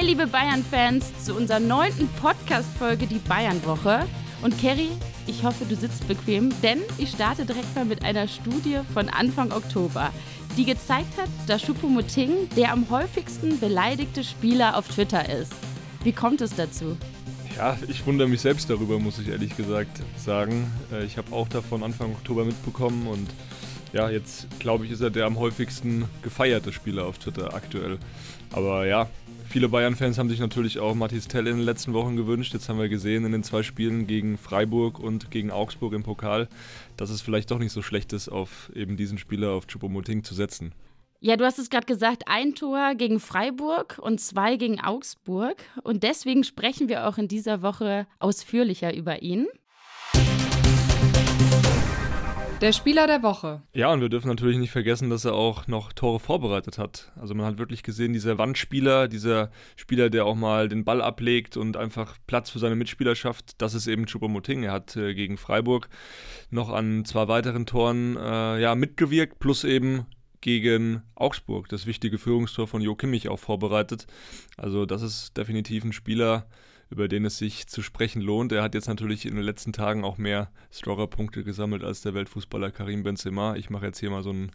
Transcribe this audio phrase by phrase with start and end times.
[0.00, 4.06] Hi, liebe Bayern-Fans, zu unserer neunten Podcast-Folge, die Bayern-Woche.
[4.40, 4.88] Und Kerry,
[5.26, 9.52] ich hoffe, du sitzt bequem, denn ich starte direkt mal mit einer Studie von Anfang
[9.52, 10.10] Oktober,
[10.56, 15.52] die gezeigt hat, dass Choupo-Moting der am häufigsten beleidigte Spieler auf Twitter ist.
[16.02, 16.96] Wie kommt es dazu?
[17.58, 20.72] Ja, ich wundere mich selbst darüber, muss ich ehrlich gesagt sagen.
[20.90, 23.28] Äh, ich habe auch davon Anfang Oktober mitbekommen und
[23.92, 27.98] ja, jetzt glaube ich, ist er der am häufigsten gefeierte Spieler auf Twitter aktuell.
[28.52, 29.08] Aber ja,
[29.48, 32.52] viele Bayern-Fans haben sich natürlich auch Mathis Tell in den letzten Wochen gewünscht.
[32.52, 36.48] Jetzt haben wir gesehen in den zwei Spielen gegen Freiburg und gegen Augsburg im Pokal,
[36.96, 40.34] dass es vielleicht doch nicht so schlecht ist, auf eben diesen Spieler, auf Choupo-Moting zu
[40.34, 40.72] setzen.
[41.22, 45.62] Ja, du hast es gerade gesagt, ein Tor gegen Freiburg und zwei gegen Augsburg.
[45.82, 49.46] Und deswegen sprechen wir auch in dieser Woche ausführlicher über ihn.
[52.60, 53.62] Der Spieler der Woche.
[53.72, 57.10] Ja, und wir dürfen natürlich nicht vergessen, dass er auch noch Tore vorbereitet hat.
[57.18, 61.56] Also man hat wirklich gesehen, dieser Wandspieler, dieser Spieler, der auch mal den Ball ablegt
[61.56, 64.64] und einfach Platz für seine Mitspieler schafft, das ist eben Choupo-Moting.
[64.64, 65.88] Er hat äh, gegen Freiburg
[66.50, 70.04] noch an zwei weiteren Toren äh, ja, mitgewirkt, plus eben
[70.42, 74.06] gegen Augsburg das wichtige Führungstor von Jo Kimmich auch vorbereitet.
[74.58, 76.46] Also das ist definitiv ein Spieler,
[76.90, 78.50] über den es sich zu sprechen lohnt.
[78.52, 82.72] Er hat jetzt natürlich in den letzten Tagen auch mehr Scorer-Punkte gesammelt als der Weltfußballer
[82.72, 83.54] Karim Benzema.
[83.54, 84.50] Ich mache jetzt hier mal so, ein,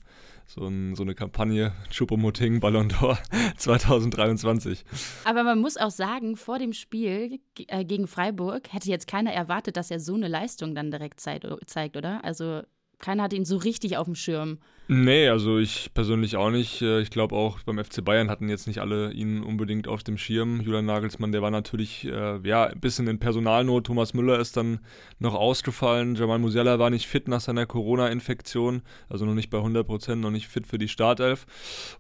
[0.45, 3.17] so, ein, so eine Kampagne Choupo-Moting Ballon d'Or
[3.57, 4.83] 2023.
[5.23, 9.77] Aber man muss auch sagen, vor dem Spiel äh, gegen Freiburg hätte jetzt keiner erwartet,
[9.77, 12.23] dass er so eine Leistung dann direkt zeigt, oder?
[12.25, 12.63] Also
[12.99, 14.59] keiner hat ihn so richtig auf dem Schirm.
[14.87, 16.83] Nee, also ich persönlich auch nicht.
[16.83, 20.15] Äh, ich glaube auch beim FC Bayern hatten jetzt nicht alle ihn unbedingt auf dem
[20.15, 20.61] Schirm.
[20.61, 23.87] Julian Nagelsmann, der war natürlich äh, ja, ein bisschen in Personalnot.
[23.87, 24.79] Thomas Müller ist dann
[25.17, 26.13] noch ausgefallen.
[26.13, 30.29] Jamal Musiala war nicht fit nach seiner Corona-Infektion, also noch nicht bei 100 Prozent, noch
[30.29, 31.47] nicht fit für die Startelf.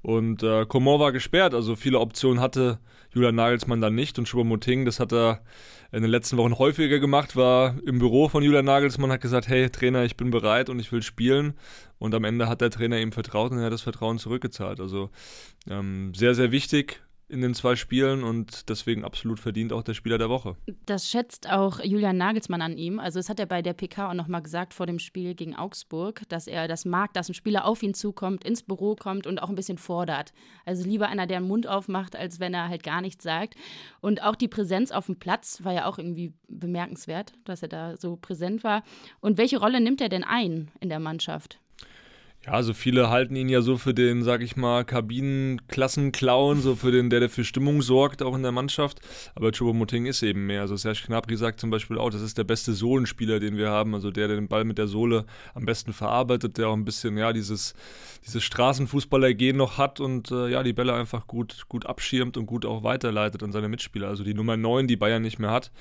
[0.03, 2.77] Und äh, Coman war gesperrt, also viele Optionen hatte
[3.15, 4.19] Julian Nagelsmann dann nicht.
[4.19, 5.41] Und Choupo-Moting, das hat er
[5.91, 9.69] in den letzten Wochen häufiger gemacht, war im Büro von Julian Nagelsmann, hat gesagt, hey
[9.69, 11.53] Trainer, ich bin bereit und ich will spielen.
[11.97, 14.79] Und am Ende hat der Trainer ihm vertraut und er hat das Vertrauen zurückgezahlt.
[14.79, 15.09] Also
[15.69, 20.17] ähm, sehr, sehr wichtig in den zwei Spielen und deswegen absolut verdient auch der Spieler
[20.17, 20.55] der Woche.
[20.85, 22.99] Das schätzt auch Julian Nagelsmann an ihm.
[22.99, 26.21] Also das hat er bei der PK auch nochmal gesagt vor dem Spiel gegen Augsburg,
[26.29, 29.49] dass er das mag, dass ein Spieler auf ihn zukommt, ins Büro kommt und auch
[29.49, 30.33] ein bisschen fordert.
[30.65, 33.55] Also lieber einer, der den Mund aufmacht, als wenn er halt gar nichts sagt.
[34.01, 37.97] Und auch die Präsenz auf dem Platz war ja auch irgendwie bemerkenswert, dass er da
[37.97, 38.83] so präsent war.
[39.19, 41.59] Und welche Rolle nimmt er denn ein in der Mannschaft?
[42.45, 46.91] Ja, also viele halten ihn ja so für den, sag ich mal, Kabinenklassenclown, so für
[46.91, 48.99] den, der, der für Stimmung sorgt, auch in der Mannschaft.
[49.33, 50.61] Aber Choupo-Moting ist eben mehr.
[50.61, 53.95] Also Serge Gnabry sagt zum Beispiel auch, das ist der beste Sohlenspieler, den wir haben.
[53.95, 55.25] Also der, der den Ball mit der Sohle
[55.55, 57.73] am besten verarbeitet, der auch ein bisschen, ja, dieses,
[58.23, 62.63] dieses Straßenfußballer-Gehen noch hat und äh, ja, die Bälle einfach gut, gut abschirmt und gut
[62.65, 64.07] auch weiterleitet an seine Mitspieler.
[64.07, 65.71] Also die Nummer 9, die Bayern nicht mehr hat.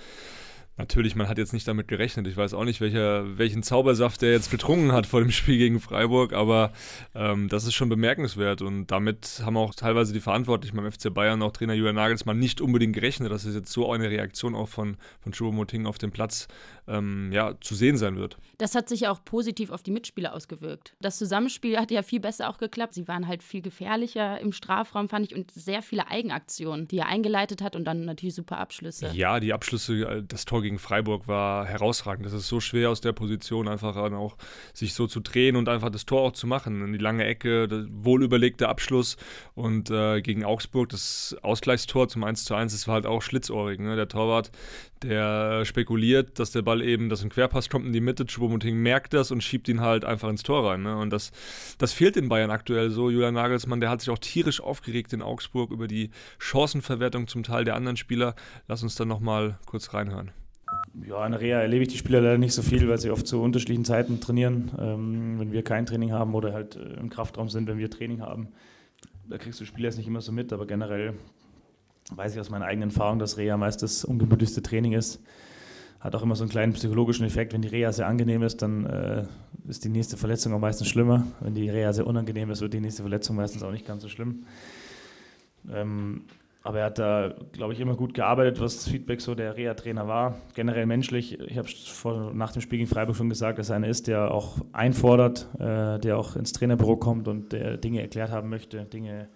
[0.76, 2.26] Natürlich, man hat jetzt nicht damit gerechnet.
[2.26, 5.78] Ich weiß auch nicht, welcher, welchen Zaubersaft der jetzt getrunken hat vor dem Spiel gegen
[5.78, 6.72] Freiburg, aber
[7.14, 11.42] ähm, das ist schon bemerkenswert und damit haben auch teilweise die Verantwortlichen beim FC Bayern,
[11.42, 14.96] auch Trainer Julian Nagelsmann, nicht unbedingt gerechnet, dass es jetzt so eine Reaktion auch von,
[15.20, 16.48] von Choupo-Moting auf dem Platz
[16.88, 18.36] ähm, ja, zu sehen sein wird.
[18.58, 20.94] Das hat sich auch positiv auf die Mitspieler ausgewirkt.
[21.00, 22.94] Das Zusammenspiel hat ja viel besser auch geklappt.
[22.94, 27.06] Sie waren halt viel gefährlicher im Strafraum, fand ich, und sehr viele Eigenaktionen, die er
[27.06, 29.10] eingeleitet hat und dann natürlich super Abschlüsse.
[29.14, 32.26] Ja, die Abschlüsse, äh, das Tor gegen Freiburg war herausragend.
[32.26, 34.36] Das ist so schwer aus der Position, einfach auch
[34.72, 36.82] sich so zu drehen und einfach das Tor auch zu machen.
[36.82, 39.16] In die lange Ecke, der wohlüberlegte Abschluss
[39.54, 43.78] und äh, gegen Augsburg das Ausgleichstor zum 1 zu 1, das war halt auch schlitzohrig.
[43.78, 43.94] Ne?
[43.94, 44.50] Der Torwart,
[45.02, 49.12] der spekuliert, dass der Ball eben, dass ein Querpass kommt in die Mitte, Choupo-Moting merkt
[49.12, 50.82] das und schiebt ihn halt einfach ins Tor rein.
[50.82, 50.96] Ne?
[50.96, 51.30] Und das,
[51.78, 53.10] das fehlt in Bayern aktuell so.
[53.10, 57.64] Julian Nagelsmann, der hat sich auch tierisch aufgeregt in Augsburg über die Chancenverwertung zum Teil
[57.64, 58.34] der anderen Spieler.
[58.66, 60.32] Lass uns dann nochmal kurz reinhören.
[61.06, 63.42] Ja, in Rea erlebe ich die Spieler leider nicht so viel, weil sie oft zu
[63.42, 64.70] unterschiedlichen Zeiten trainieren.
[64.78, 68.20] Ähm, wenn wir kein Training haben oder halt äh, im Kraftraum sind, wenn wir Training
[68.20, 68.48] haben,
[69.28, 71.14] da kriegst du Spieler jetzt nicht immer so mit, aber generell
[72.14, 75.22] weiß ich aus meiner eigenen Erfahrung, dass Reha meist das ungemütlichste Training ist.
[76.00, 77.54] Hat auch immer so einen kleinen psychologischen Effekt.
[77.54, 79.24] Wenn die Reha sehr angenehm ist, dann äh,
[79.66, 81.26] ist die nächste Verletzung auch meistens schlimmer.
[81.40, 84.08] Wenn die Reha sehr unangenehm ist, wird die nächste Verletzung meistens auch nicht ganz so
[84.08, 84.44] schlimm.
[85.72, 86.24] Ähm,
[86.64, 90.08] aber er hat da, glaube ich, immer gut gearbeitet, was das Feedback so der Reha-Trainer
[90.08, 90.36] war.
[90.54, 91.38] Generell menschlich.
[91.38, 91.68] Ich habe
[92.32, 95.98] nach dem Spiel gegen Freiburg schon gesagt, dass er einer ist, der auch einfordert, äh,
[95.98, 99.28] der auch ins Trainerbüro kommt und der Dinge erklärt haben möchte, Dinge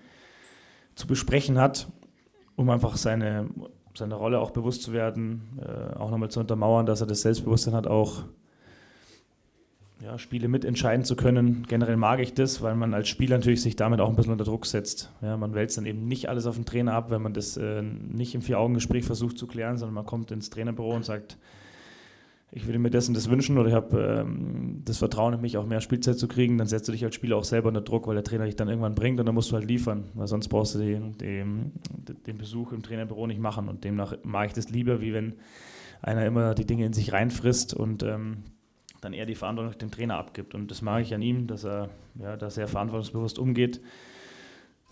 [0.95, 1.89] zu besprechen hat,
[2.57, 3.51] um einfach seine,
[3.95, 7.75] seine Rolle auch bewusst zu werden, äh, auch nochmal zu untermauern, dass er das Selbstbewusstsein
[7.75, 8.25] hat, auch
[10.03, 11.65] ja, Spiele mitentscheiden zu können.
[11.69, 14.45] Generell mag ich das, weil man als Spieler natürlich sich damit auch ein bisschen unter
[14.45, 15.13] Druck setzt.
[15.23, 17.83] Ja, man wälzt dann eben nicht alles auf den Trainer ab, wenn man das äh,
[17.83, 21.37] nicht im Vier-Augen-Gespräch versucht zu klären, sondern man kommt ins Trainerbüro und sagt,
[22.51, 25.67] ich würde mir und das wünschen oder ich habe ähm, das Vertrauen in mich, auch
[25.67, 28.15] mehr Spielzeit zu kriegen, dann setzt du dich als Spieler auch selber unter Druck, weil
[28.15, 30.75] der Trainer dich dann irgendwann bringt und dann musst du halt liefern, weil sonst brauchst
[30.75, 31.73] du den, den,
[32.27, 35.35] den Besuch im Trainerbüro nicht machen und demnach mag ich das lieber, wie wenn
[36.01, 38.45] einer immer die Dinge in sich reinfrisst und ähm,
[39.01, 40.55] dann eher die Verantwortung dem Trainer abgibt.
[40.55, 41.89] Und das mag ich an ihm, dass er,
[42.21, 43.81] ja, dass er verantwortungsbewusst umgeht.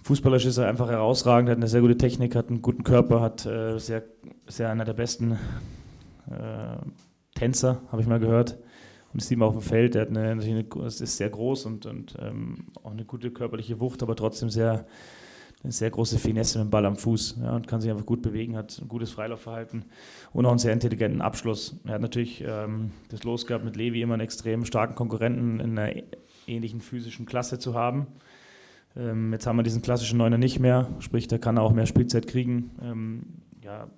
[0.02, 3.44] Fußballerisch ist er einfach herausragend, hat eine sehr gute Technik, hat einen guten Körper, hat
[3.44, 4.04] äh, sehr,
[4.46, 5.32] sehr einer der besten
[6.30, 6.76] äh,
[7.34, 8.56] Tänzer, habe ich mal gehört.
[9.12, 9.94] Und sieht man auf dem Feld.
[9.94, 14.02] Er hat eine, eine, ist sehr groß und, und ähm, auch eine gute körperliche Wucht,
[14.02, 14.86] aber trotzdem sehr,
[15.66, 18.22] eine sehr große Finesse mit dem Ball am Fuß ja, und kann sich einfach gut
[18.22, 19.84] bewegen, hat ein gutes Freilaufverhalten
[20.32, 21.76] und auch einen sehr intelligenten Abschluss.
[21.84, 25.76] Er hat natürlich ähm, das Los gehabt, mit Levi immer einen extrem starken Konkurrenten in
[25.76, 26.00] einer
[26.46, 28.06] ähnlichen physischen Klasse zu haben.
[28.96, 31.86] Ähm, jetzt haben wir diesen klassischen Neuner nicht mehr, sprich, da kann er auch mehr
[31.86, 32.70] Spielzeit kriegen.
[32.80, 33.22] Ähm,
[33.64, 33.90] ja,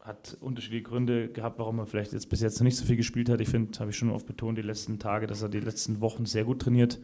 [0.00, 3.28] hat unterschiedliche Gründe gehabt, warum er vielleicht jetzt bis jetzt noch nicht so viel gespielt
[3.28, 3.42] hat.
[3.42, 6.24] Ich finde, habe ich schon oft betont, die letzten Tage, dass er die letzten Wochen
[6.24, 6.98] sehr gut trainiert,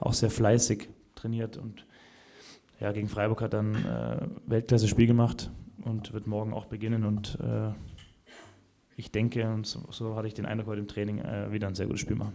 [0.00, 1.86] auch sehr fleißig trainiert und
[2.80, 5.50] ja, gegen Freiburg hat dann äh, Weltklasse-Spiel gemacht
[5.84, 7.04] und wird morgen auch beginnen.
[7.04, 7.72] Und äh,
[8.96, 11.74] ich denke, und so, so, hatte ich den Eindruck heute im Training, äh, wieder ein
[11.74, 12.34] sehr gutes Spiel machen.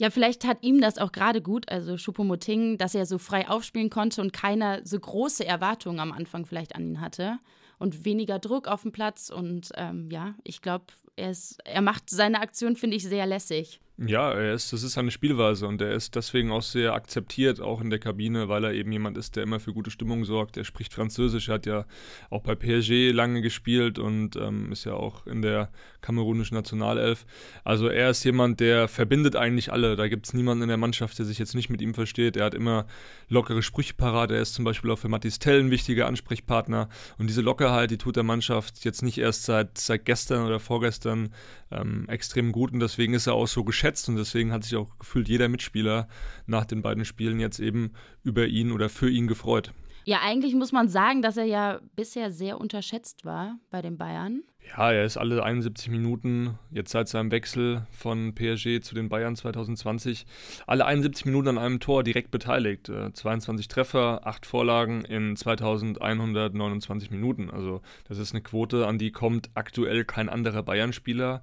[0.00, 3.90] Ja, vielleicht hat ihm das auch gerade gut, also Choupo-Moting, dass er so frei aufspielen
[3.90, 7.38] konnte und keiner so große Erwartungen am Anfang vielleicht an ihn hatte
[7.78, 9.28] und weniger Druck auf dem Platz.
[9.28, 10.86] Und ähm, ja, ich glaube,
[11.16, 11.34] er,
[11.64, 13.80] er macht seine Aktion, finde ich, sehr lässig.
[14.00, 17.80] Ja, er ist, das ist seine Spielweise und er ist deswegen auch sehr akzeptiert, auch
[17.80, 20.56] in der Kabine, weil er eben jemand ist, der immer für gute Stimmung sorgt.
[20.56, 21.84] Er spricht Französisch, er hat ja
[22.30, 27.26] auch bei PSG lange gespielt und ähm, ist ja auch in der kamerunischen Nationalelf.
[27.64, 29.96] Also er ist jemand, der verbindet eigentlich alle.
[29.96, 32.36] Da gibt es niemanden in der Mannschaft, der sich jetzt nicht mit ihm versteht.
[32.36, 32.86] Er hat immer
[33.28, 34.30] lockere Sprüche parat.
[34.30, 36.88] Er ist zum Beispiel auch für Mathis Tell ein wichtiger Ansprechpartner.
[37.18, 41.30] Und diese Lockerheit, die tut der Mannschaft jetzt nicht erst seit, seit gestern oder vorgestern
[41.70, 44.98] ähm, extrem gut und deswegen ist er auch so geschätzt und deswegen hat sich auch
[44.98, 46.08] gefühlt jeder Mitspieler
[46.46, 47.92] nach den beiden Spielen jetzt eben
[48.22, 49.72] über ihn oder für ihn gefreut.
[50.08, 54.42] Ja, eigentlich muss man sagen, dass er ja bisher sehr unterschätzt war bei den Bayern.
[54.74, 59.36] Ja, er ist alle 71 Minuten, jetzt seit seinem Wechsel von PSG zu den Bayern
[59.36, 60.24] 2020,
[60.66, 62.90] alle 71 Minuten an einem Tor direkt beteiligt.
[63.12, 67.50] 22 äh, Treffer, 8 Vorlagen in 2129 Minuten.
[67.50, 71.42] Also das ist eine Quote, an die kommt aktuell kein anderer Bayern-Spieler,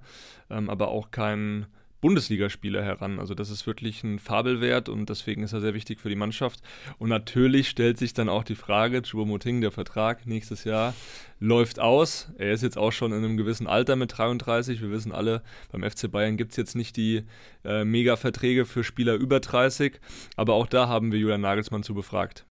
[0.50, 1.66] ähm, aber auch kein
[2.00, 3.18] Bundesligaspieler heran.
[3.18, 6.60] Also das ist wirklich ein Fabelwert und deswegen ist er sehr wichtig für die Mannschaft.
[6.98, 10.94] Und natürlich stellt sich dann auch die Frage, Choupo-Moting, der Vertrag nächstes Jahr
[11.40, 12.32] läuft aus.
[12.38, 14.80] Er ist jetzt auch schon in einem gewissen Alter mit 33.
[14.80, 17.24] Wir wissen alle, beim FC Bayern gibt es jetzt nicht die
[17.64, 20.00] äh, Mega-Verträge für Spieler über 30.
[20.36, 22.46] Aber auch da haben wir Julian Nagelsmann zu befragt.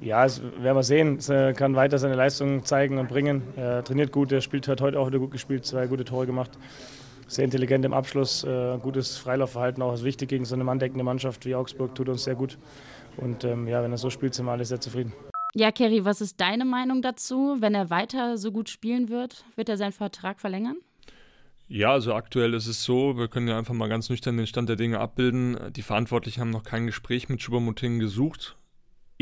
[0.00, 1.18] Ja, das werden wir sehen.
[1.28, 3.42] Er kann weiter seine Leistungen zeigen und bringen.
[3.56, 6.50] Er trainiert gut, er spielt, hat heute auch wieder gut gespielt, zwei gute Tore gemacht
[7.26, 11.44] sehr intelligent im Abschluss, äh, gutes Freilaufverhalten auch ist wichtig gegen so eine manndeckende Mannschaft
[11.46, 12.58] wie Augsburg, tut uns sehr gut.
[13.16, 15.12] Und ähm, ja, wenn er so spielt, sind wir alle sehr zufrieden.
[15.54, 17.56] Ja, Kerry, was ist deine Meinung dazu?
[17.60, 20.76] Wenn er weiter so gut spielen wird, wird er seinen Vertrag verlängern?
[21.68, 24.68] Ja, also aktuell ist es so, wir können ja einfach mal ganz nüchtern den Stand
[24.68, 25.56] der Dinge abbilden.
[25.72, 28.56] Die Verantwortlichen haben noch kein Gespräch mit Schubermuting gesucht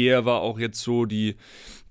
[0.05, 1.37] eher war auch jetzt so die,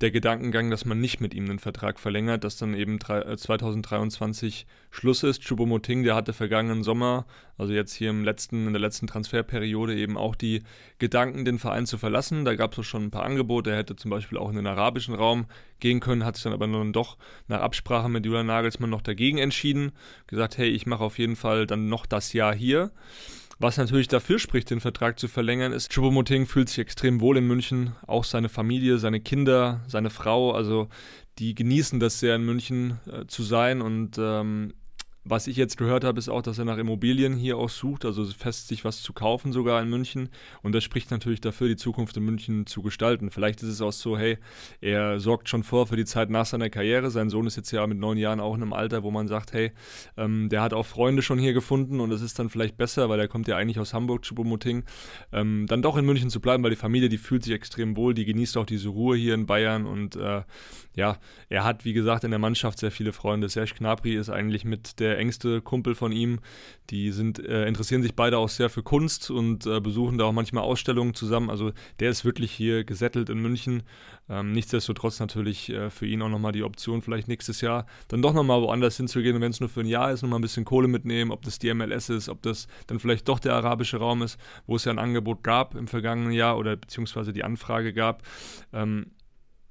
[0.01, 4.73] der Gedankengang, dass man nicht mit ihm den Vertrag verlängert, dass dann eben 2023 äh,
[4.89, 5.43] Schluss ist.
[5.43, 7.25] Choupo-Moting, der hatte vergangenen Sommer,
[7.57, 10.63] also jetzt hier im letzten, in der letzten Transferperiode eben auch die
[10.97, 12.45] Gedanken, den Verein zu verlassen.
[12.45, 13.71] Da gab es schon ein paar Angebote.
[13.71, 15.45] Er hätte zum Beispiel auch in den arabischen Raum
[15.79, 19.37] gehen können, hat sich dann aber dann doch nach Absprache mit Julian Nagelsmann noch dagegen
[19.37, 19.91] entschieden.
[20.27, 22.91] Gesagt, hey, ich mache auf jeden Fall dann noch das Jahr hier.
[23.63, 27.45] Was natürlich dafür spricht, den Vertrag zu verlängern, ist, Choupo-Moting fühlt sich extrem wohl in
[27.45, 27.91] München.
[28.07, 30.87] Auch seine Familie, seine Kinder, seine Frau, also
[31.37, 34.73] die genießen das sehr in München äh, zu sein und ähm,
[35.23, 38.25] was ich jetzt gehört habe, ist auch, dass er nach Immobilien hier auch sucht, also
[38.25, 40.29] fest sich was zu kaufen sogar in München.
[40.63, 43.29] Und das spricht natürlich dafür, die Zukunft in München zu gestalten.
[43.29, 44.39] Vielleicht ist es auch so, hey,
[44.81, 47.11] er sorgt schon vor für die Zeit nach seiner Karriere.
[47.11, 49.53] Sein Sohn ist jetzt ja mit neun Jahren auch in einem Alter, wo man sagt,
[49.53, 49.71] hey,
[50.17, 53.19] ähm, der hat auch Freunde schon hier gefunden und es ist dann vielleicht besser, weil
[53.19, 54.83] er kommt ja eigentlich aus Hamburg, Chupomoting,
[55.31, 58.15] ähm, dann doch in München zu bleiben, weil die Familie, die fühlt sich extrem wohl,
[58.15, 60.41] die genießt auch diese Ruhe hier in Bayern und äh,
[60.95, 63.47] ja, er hat, wie gesagt, in der Mannschaft sehr viele Freunde.
[63.47, 66.39] Serge Gnabry ist eigentlich mit der der engste Kumpel von ihm.
[66.89, 70.31] Die sind, äh, interessieren sich beide auch sehr für Kunst und äh, besuchen da auch
[70.31, 71.49] manchmal Ausstellungen zusammen.
[71.49, 73.83] Also der ist wirklich hier gesettelt in München.
[74.29, 78.33] Ähm, nichtsdestotrotz natürlich äh, für ihn auch nochmal die Option, vielleicht nächstes Jahr dann doch
[78.33, 79.35] nochmal woanders hinzugehen.
[79.35, 81.59] Und wenn es nur für ein Jahr ist, nochmal ein bisschen Kohle mitnehmen, ob das
[81.59, 84.91] die MLS ist, ob das dann vielleicht doch der arabische Raum ist, wo es ja
[84.91, 88.23] ein Angebot gab im vergangenen Jahr oder beziehungsweise die Anfrage gab.
[88.73, 89.07] Ähm,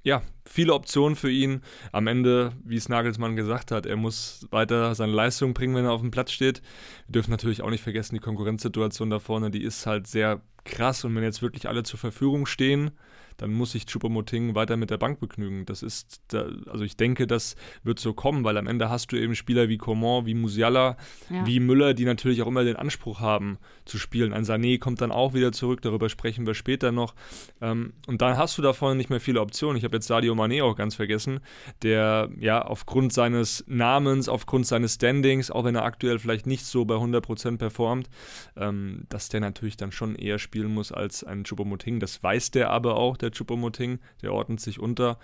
[0.03, 1.61] ja, viele Optionen für ihn.
[1.91, 5.91] Am Ende, wie es Nagelsmann gesagt hat, er muss weiter seine Leistung bringen, wenn er
[5.91, 6.61] auf dem Platz steht.
[7.07, 11.03] Wir dürfen natürlich auch nicht vergessen, die Konkurrenzsituation da vorne, die ist halt sehr krass.
[11.03, 12.91] Und wenn jetzt wirklich alle zur Verfügung stehen,
[13.37, 15.65] dann muss sich Choupo-Moting weiter mit der Bank begnügen.
[15.65, 19.35] Das ist, also ich denke, das wird so kommen, weil am Ende hast du eben
[19.35, 20.97] Spieler wie Coman, wie Musiala,
[21.29, 21.45] ja.
[21.45, 24.33] wie Müller, die natürlich auch immer den Anspruch haben zu spielen.
[24.33, 27.15] Ein Sané kommt dann auch wieder zurück, darüber sprechen wir später noch.
[27.61, 29.77] Ähm, und dann hast du da vorne nicht mehr viele Optionen.
[29.77, 31.39] Ich habe jetzt Sadio Mané auch ganz vergessen,
[31.81, 36.85] der ja aufgrund seines Namens, aufgrund seines Standings, auch wenn er aktuell vielleicht nicht so
[36.85, 38.09] bei 100% performt,
[38.55, 41.99] ähm, dass der natürlich dann schon eher spielen muss als ein Choupo-Moting.
[41.99, 45.19] Das weiß der aber auch, der Chupomoting, der ordnet sich unter.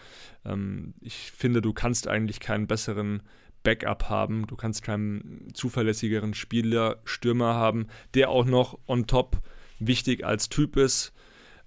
[0.45, 3.23] Ähm, ich finde, du kannst eigentlich keinen besseren
[3.63, 9.41] Backup haben, du kannst keinen zuverlässigeren Spieler, Stürmer haben, der auch noch on top
[9.79, 11.13] wichtig als Typ ist,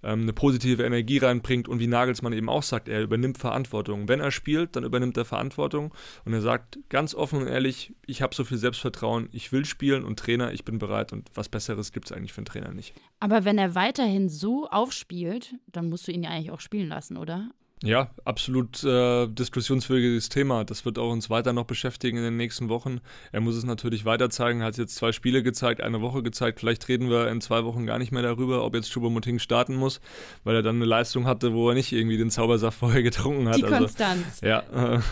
[0.02, 4.09] ähm, eine positive Energie reinbringt und wie Nagelsmann eben auch sagt, er übernimmt Verantwortung.
[4.09, 8.23] Wenn er spielt, dann übernimmt er Verantwortung und er sagt ganz offen und ehrlich, ich
[8.23, 11.92] habe so viel Selbstvertrauen, ich will spielen und Trainer, ich bin bereit und was Besseres
[11.92, 12.95] gibt es eigentlich für einen Trainer nicht.
[13.21, 17.16] Aber wenn er weiterhin so aufspielt, dann musst du ihn ja eigentlich auch spielen lassen,
[17.16, 17.50] oder?
[17.83, 20.65] Ja, absolut äh, diskussionswürdiges Thema.
[20.65, 23.01] Das wird auch uns weiter noch beschäftigen in den nächsten Wochen.
[23.33, 24.61] Er muss es natürlich weiter zeigen.
[24.61, 26.61] Er hat jetzt zwei Spiele gezeigt, eine Woche gezeigt.
[26.61, 30.03] Vielleicht reden wir in zwei Wochen gar nicht mehr darüber, ob jetzt Choupo-Moting starten muss,
[30.45, 33.57] weil er dann eine Leistung hatte, wo er nicht irgendwie den Zaubersaft vorher getrunken hat.
[33.57, 34.43] Die also, Konstanz.
[34.43, 35.03] Ja, äh, ja.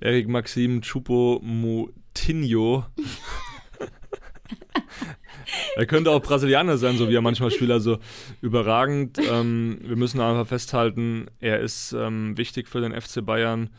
[0.00, 2.86] Erik Maxim Choupo-Motinho
[5.76, 7.98] Er könnte auch Brasilianer sein, so wie er manchmal spielt, also
[8.40, 9.18] überragend.
[9.18, 13.70] Ähm, wir müssen einfach festhalten, er ist ähm, wichtig für den FC Bayern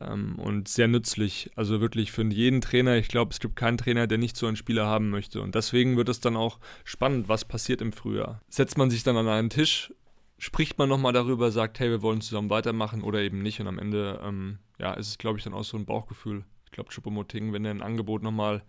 [0.00, 1.50] ähm, und sehr nützlich.
[1.54, 2.96] Also wirklich für jeden Trainer.
[2.96, 5.40] Ich glaube, es gibt keinen Trainer, der nicht so einen Spieler haben möchte.
[5.40, 8.40] Und deswegen wird es dann auch spannend, was passiert im Frühjahr.
[8.48, 9.92] Setzt man sich dann an einen Tisch,
[10.38, 13.60] spricht man nochmal darüber, sagt, hey, wir wollen zusammen weitermachen oder eben nicht.
[13.60, 16.44] Und am Ende, ähm, ja, ist es, glaube ich, dann auch so ein Bauchgefühl.
[16.64, 18.62] Ich glaube, Choupo-Moting, wenn er ein Angebot nochmal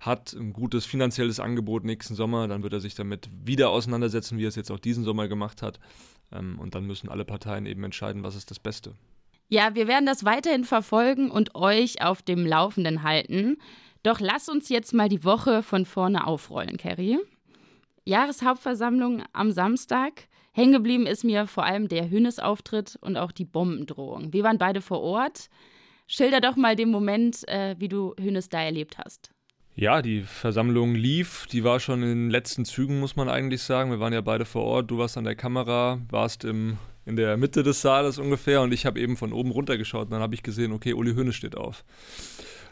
[0.00, 4.44] hat ein gutes finanzielles Angebot nächsten Sommer, dann wird er sich damit wieder auseinandersetzen, wie
[4.44, 5.80] er es jetzt auch diesen Sommer gemacht hat.
[6.32, 8.94] Ähm, und dann müssen alle Parteien eben entscheiden, was ist das Beste.
[9.48, 13.56] Ja, wir werden das weiterhin verfolgen und euch auf dem Laufenden halten.
[14.02, 17.18] Doch lass uns jetzt mal die Woche von vorne aufrollen, Carrie.
[18.04, 20.28] Jahreshauptversammlung am Samstag.
[20.52, 24.32] Hängen geblieben ist mir vor allem der Hünnes-Auftritt und auch die Bombendrohung.
[24.32, 25.48] Wir waren beide vor Ort.
[26.06, 29.30] Schilder doch mal den Moment, äh, wie du Hünnes da erlebt hast.
[29.76, 31.46] Ja, die Versammlung lief.
[31.50, 33.90] Die war schon in den letzten Zügen, muss man eigentlich sagen.
[33.90, 34.90] Wir waren ja beide vor Ort.
[34.90, 38.86] Du warst an der Kamera, warst im, in der Mitte des Saales ungefähr und ich
[38.86, 41.56] habe eben von oben runter geschaut und dann habe ich gesehen, okay, Uli Hoeneß steht
[41.56, 41.84] auf.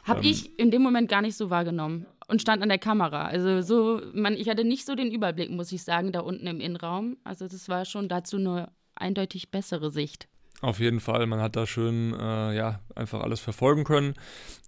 [0.05, 3.27] Habe ähm, ich in dem Moment gar nicht so wahrgenommen und stand an der Kamera.
[3.27, 6.61] Also so, man, ich hatte nicht so den Überblick, muss ich sagen, da unten im
[6.61, 7.17] Innenraum.
[7.25, 10.29] Also das war schon dazu eine eindeutig bessere Sicht.
[10.63, 14.15] Auf jeden Fall, man hat da schön äh, ja, einfach alles verfolgen können.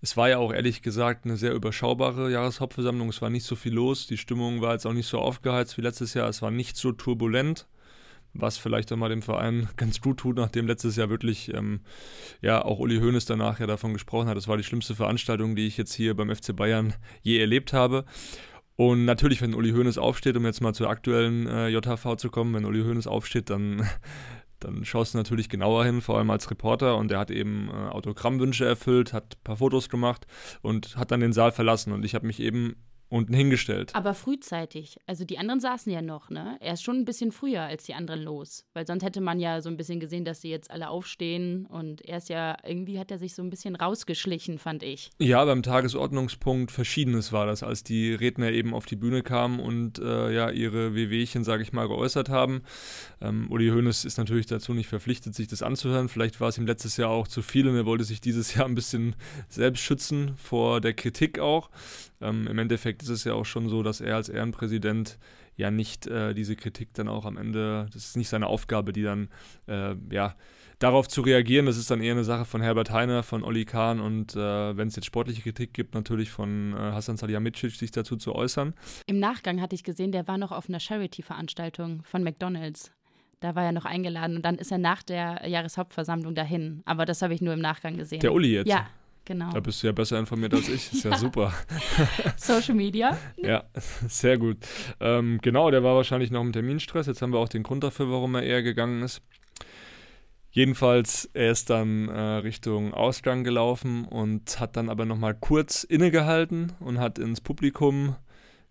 [0.03, 3.09] Es war ja auch ehrlich gesagt eine sehr überschaubare Jahreshauptversammlung.
[3.11, 4.09] Es war nicht so viel los.
[4.09, 6.29] Die Stimmung war jetzt auch nicht so aufgeheizt wie letztes Jahr.
[6.29, 7.69] Es war nicht so turbulent,
[8.33, 11.79] was vielleicht auch mal dem Verein ganz gut tut, nachdem letztes Jahr wirklich ähm,
[12.43, 14.37] ja auch Uli Hoeneß danach ja davon gesprochen hat.
[14.37, 18.05] Das war die schlimmste Veranstaltung, die ich jetzt hier beim FC Bayern je erlebt habe.
[18.75, 22.53] Und natürlich, wenn Uli Hoeneß aufsteht, um jetzt mal zur aktuellen äh, JHV zu kommen,
[22.55, 23.89] wenn Uli Hoeneß aufsteht, dann
[24.65, 26.97] dann schaust du natürlich genauer hin, vor allem als Reporter.
[26.97, 30.27] Und er hat eben äh, Autogrammwünsche erfüllt, hat ein paar Fotos gemacht
[30.63, 31.93] und hat dann den Saal verlassen.
[31.93, 32.77] Und ich habe mich eben
[33.09, 33.95] unten hingestellt.
[33.95, 34.99] Aber frühzeitig.
[35.07, 36.57] Also die anderen saßen ja noch, ne?
[36.61, 38.65] Er ist schon ein bisschen früher als die anderen los.
[38.73, 41.67] Weil sonst hätte man ja so ein bisschen gesehen, dass sie jetzt alle aufstehen.
[41.67, 45.11] Und er ist ja, irgendwie hat er sich so ein bisschen rausgeschlichen, fand ich.
[45.19, 49.99] Ja, beim Tagesordnungspunkt Verschiedenes war das, als die Redner eben auf die Bühne kamen und
[49.99, 52.63] äh, ja, ihre Wehwehchen, sage ich mal, geäußert haben.
[53.21, 56.09] Ähm, Uli Hoeneß ist natürlich dazu nicht verpflichtet, sich das anzuhören.
[56.09, 58.67] Vielleicht war es ihm letztes Jahr auch zu viel und er wollte sich dieses Jahr
[58.67, 59.15] ein bisschen
[59.49, 61.71] selbst schützen vor der Kritik auch.
[62.25, 65.19] Ähm, Im Endeffekt ist es ja auch schon so, dass er als Ehrenpräsident
[65.57, 69.03] ja nicht äh, diese Kritik dann auch am Ende, das ist nicht seine Aufgabe, die
[69.03, 69.29] dann,
[69.67, 70.35] äh, ja,
[70.79, 71.67] darauf zu reagieren.
[71.67, 74.89] Das ist dann eher eine Sache von Herbert Heiner, von Olli Kahn und äh, wenn
[74.89, 78.75] es jetzt sportliche Kritik gibt, natürlich von äh, Hassan Salihamidzic, sich dazu zu äußern.
[79.07, 82.91] Im Nachgang hatte ich gesehen, der war noch auf einer Charity-Veranstaltung von McDonalds.
[83.41, 86.83] Da war er noch eingeladen und dann ist er nach der Jahreshauptversammlung dahin.
[86.87, 88.21] Aber das habe ich nur im Nachgang gesehen.
[88.21, 88.69] Der Uli jetzt?
[88.69, 88.89] Ja.
[89.25, 89.51] Genau.
[89.53, 90.93] Da bist du ja besser informiert als ich.
[90.93, 91.53] Ist ja, ja super.
[92.37, 93.17] Social Media.
[93.37, 93.65] ja,
[94.07, 94.59] sehr gut.
[95.01, 97.07] Ähm, genau, der war wahrscheinlich noch im Terminstress.
[97.07, 99.23] Jetzt haben wir auch den Grund dafür, warum er eher gegangen ist.
[100.51, 106.73] Jedenfalls, er ist dann äh, Richtung Ausgang gelaufen und hat dann aber nochmal kurz innegehalten
[106.79, 108.15] und hat ins Publikum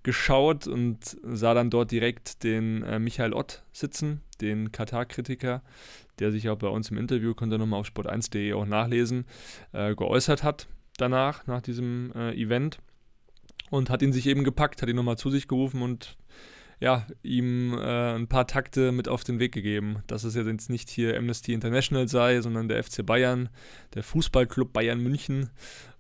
[0.04, 5.64] geschaut und sah dann dort direkt den äh, Michael Ott sitzen, den Katar-Kritiker,
[6.20, 9.26] der sich auch bei uns im Interview, könnt ihr nochmal auf sport1.de auch nachlesen,
[9.72, 10.68] äh, geäußert hat
[10.98, 12.80] danach, nach diesem äh, Event
[13.70, 16.18] und hat ihn sich eben gepackt, hat ihn nochmal zu sich gerufen und
[16.80, 20.90] ja, ihm äh, ein paar Takte mit auf den Weg gegeben, dass es jetzt nicht
[20.90, 23.48] hier Amnesty International sei, sondern der FC Bayern,
[23.94, 25.50] der Fußballclub Bayern München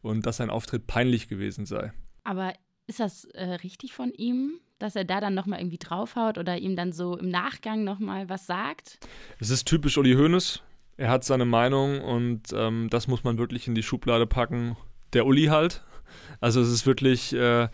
[0.01, 1.93] und dass sein Auftritt peinlich gewesen sei.
[2.25, 2.53] Aber
[2.87, 6.75] ist das äh, richtig von ihm, dass er da dann nochmal irgendwie draufhaut oder ihm
[6.75, 8.99] dann so im Nachgang nochmal was sagt?
[9.39, 10.61] Es ist typisch Uli Hoeneß.
[10.97, 14.77] Er hat seine Meinung und ähm, das muss man wirklich in die Schublade packen.
[15.13, 15.83] Der Uli halt.
[16.39, 17.69] Also es ist wirklich äh,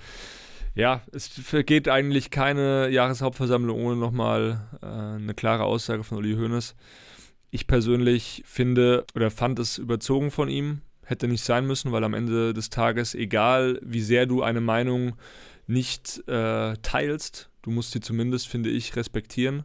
[0.76, 6.76] ja, es vergeht eigentlich keine Jahreshauptversammlung ohne nochmal äh, eine klare Aussage von Uli Hoeneß.
[7.52, 10.82] Ich persönlich finde oder fand es überzogen von ihm.
[11.10, 15.16] Hätte nicht sein müssen, weil am Ende des Tages, egal wie sehr du eine Meinung
[15.66, 19.64] nicht äh, teilst, du musst sie zumindest, finde ich, respektieren.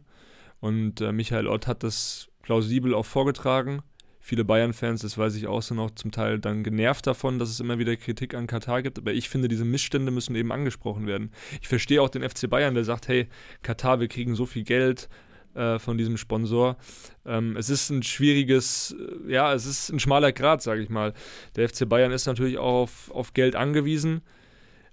[0.59, 3.83] Und äh, Michael Ott hat das plausibel auch vorgetragen
[4.25, 7.59] viele Bayern-Fans, das weiß ich auch, sind auch zum Teil dann genervt davon, dass es
[7.59, 8.97] immer wieder Kritik an Katar gibt.
[8.97, 11.29] Aber ich finde, diese Missstände müssen eben angesprochen werden.
[11.61, 13.27] Ich verstehe auch den FC Bayern, der sagt, hey,
[13.61, 15.09] Katar, wir kriegen so viel Geld
[15.55, 16.77] äh, von diesem Sponsor.
[17.25, 21.13] Ähm, es ist ein schwieriges, äh, ja, es ist ein schmaler Grad, sage ich mal.
[21.55, 24.21] Der FC Bayern ist natürlich auch auf, auf Geld angewiesen.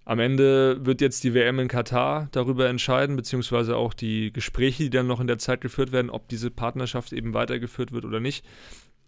[0.04, 4.90] Am Ende wird jetzt die WM in Katar darüber entscheiden, beziehungsweise auch die Gespräche, die
[4.90, 8.45] dann noch in der Zeit geführt werden, ob diese Partnerschaft eben weitergeführt wird oder nicht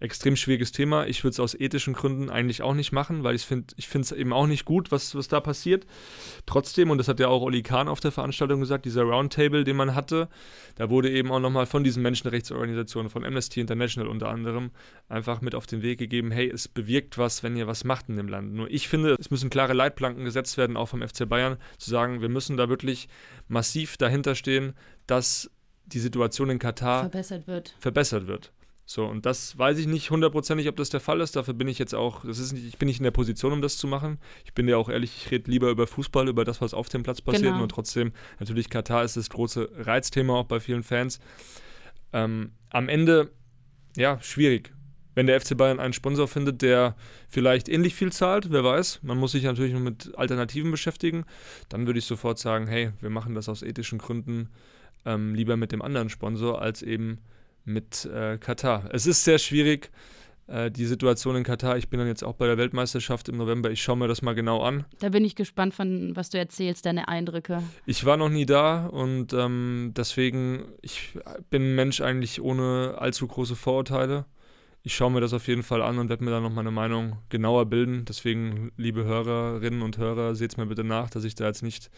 [0.05, 1.07] extrem schwieriges Thema.
[1.07, 4.13] Ich würde es aus ethischen Gründen eigentlich auch nicht machen, weil ich finde ich es
[4.13, 5.87] eben auch nicht gut, was, was da passiert.
[6.47, 9.77] Trotzdem, und das hat ja auch Oli Kahn auf der Veranstaltung gesagt, dieser Roundtable, den
[9.77, 10.29] man hatte,
[10.77, 14.71] da wurde eben auch nochmal von diesen Menschenrechtsorganisationen, von Amnesty International unter anderem,
[15.09, 18.17] einfach mit auf den Weg gegeben, hey, es bewirkt was, wenn ihr was macht in
[18.17, 18.53] dem Land.
[18.53, 22.21] Nur ich finde, es müssen klare Leitplanken gesetzt werden, auch vom FC Bayern, zu sagen,
[22.21, 23.09] wir müssen da wirklich
[23.49, 24.75] massiv dahinter stehen,
[25.07, 25.51] dass
[25.87, 27.75] die Situation in Katar verbessert wird.
[27.79, 28.53] Verbessert wird.
[28.87, 31.37] So, und das weiß ich nicht hundertprozentig, ob das der Fall ist.
[31.37, 33.63] Dafür bin ich jetzt auch, das ist nicht, ich bin nicht in der Position, um
[33.63, 34.19] das zu machen.
[34.45, 37.03] Ich bin ja auch ehrlich, ich rede lieber über Fußball, über das, was auf dem
[37.03, 37.53] Platz passiert.
[37.53, 37.63] Genau.
[37.63, 41.19] Und trotzdem, natürlich, Katar ist das große Reizthema auch bei vielen Fans.
[42.13, 43.31] Ähm, am Ende,
[43.97, 44.75] ja, schwierig.
[45.15, 46.97] Wenn der FC Bayern einen Sponsor findet, der
[47.29, 51.25] vielleicht ähnlich viel zahlt, wer weiß, man muss sich natürlich noch mit Alternativen beschäftigen,
[51.69, 54.51] dann würde ich sofort sagen, hey, wir machen das aus ethischen Gründen
[55.07, 57.21] ähm, lieber mit dem anderen Sponsor, als eben
[57.65, 58.89] mit äh, Katar.
[58.93, 59.91] Es ist sehr schwierig,
[60.47, 61.79] äh, die Situation in Katar.
[61.79, 63.71] Ich bin dann jetzt auch bei der Weltmeisterschaft im November.
[63.71, 64.85] Ich schaue mir das mal genau an.
[65.01, 67.63] Da bin ich gespannt, von was du erzählst, deine Eindrücke.
[67.87, 71.19] Ich war noch nie da und ähm, deswegen, ich
[71.51, 74.27] bin ein Mensch eigentlich ohne allzu große Vorurteile.
[74.83, 77.17] Ich schaue mir das auf jeden Fall an und werde mir dann noch meine Meinung
[77.31, 78.05] genauer bilden.
[78.05, 81.91] Deswegen, liebe Hörerinnen und Hörer, seht es mir bitte nach, dass ich da jetzt nicht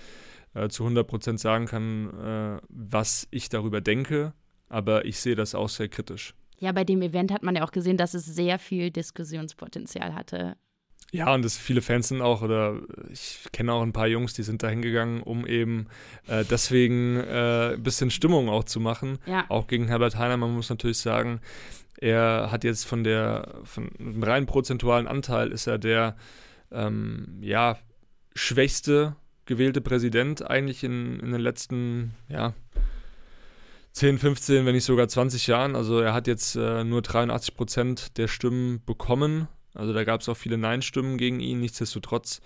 [0.54, 4.34] äh, zu 100% sagen kann, äh, was ich darüber denke
[4.68, 6.34] aber ich sehe das auch sehr kritisch.
[6.58, 10.56] Ja, bei dem Event hat man ja auch gesehen, dass es sehr viel Diskussionspotenzial hatte.
[11.12, 14.42] Ja, und das viele Fans sind auch, oder ich kenne auch ein paar Jungs, die
[14.42, 15.86] sind da hingegangen, um eben
[16.26, 19.18] äh, deswegen äh, ein bisschen Stimmung auch zu machen.
[19.26, 19.44] Ja.
[19.48, 21.40] Auch gegen Herbert Heiner, man muss natürlich sagen,
[21.98, 26.16] er hat jetzt von der, von dem rein prozentualen Anteil ist er der,
[26.72, 27.78] ähm, ja,
[28.34, 32.52] schwächste gewählte Präsident eigentlich in, in den letzten, ja,
[33.96, 35.74] 10, 15, wenn nicht sogar 20 Jahren.
[35.74, 39.48] Also er hat jetzt äh, nur 83 Prozent der Stimmen bekommen.
[39.72, 41.60] Also da gab es auch viele Nein-Stimmen gegen ihn.
[41.60, 42.42] Nichtsdestotrotz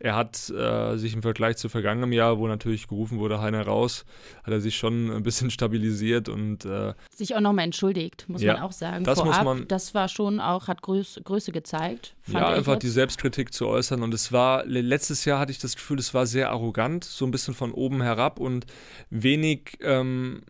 [0.00, 4.04] er hat äh, sich im Vergleich zu vergangenem Jahr, wo natürlich gerufen wurde, Heiner raus,
[4.44, 8.54] hat er sich schon ein bisschen stabilisiert und äh, sich auch nochmal entschuldigt, muss ja,
[8.54, 9.02] man auch sagen.
[9.02, 9.68] Das Vorab, muss man.
[9.68, 12.14] Das war schon auch, hat Größe, Größe gezeigt.
[12.28, 12.84] Ja, einfach jetzt.
[12.84, 14.02] die Selbstkritik zu äußern.
[14.02, 17.32] Und es war, letztes Jahr hatte ich das Gefühl, es war sehr arrogant, so ein
[17.32, 18.66] bisschen von oben herab und
[19.10, 20.42] wenig ähm,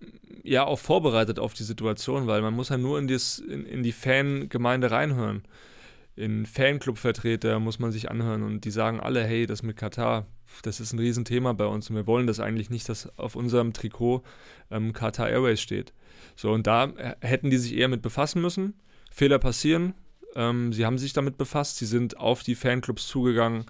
[0.48, 3.82] ja auch vorbereitet auf die Situation, weil man muss ja nur in, dies, in, in
[3.82, 5.42] die Fangemeinde reinhören
[6.18, 10.26] in Fanclub-Vertreter muss man sich anhören und die sagen alle, hey, das mit Katar,
[10.62, 13.72] das ist ein Riesenthema bei uns und wir wollen das eigentlich nicht, dass auf unserem
[13.72, 14.24] Trikot
[14.72, 15.92] ähm, Qatar Airways steht.
[16.34, 18.74] So, und da hätten die sich eher mit befassen müssen.
[19.12, 19.94] Fehler passieren.
[20.34, 23.64] Ähm, sie haben sich damit befasst, sie sind auf die Fanclubs zugegangen,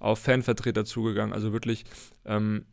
[0.00, 1.84] auf Fanvertreter zugegangen, also wirklich
[2.24, 2.66] ähm,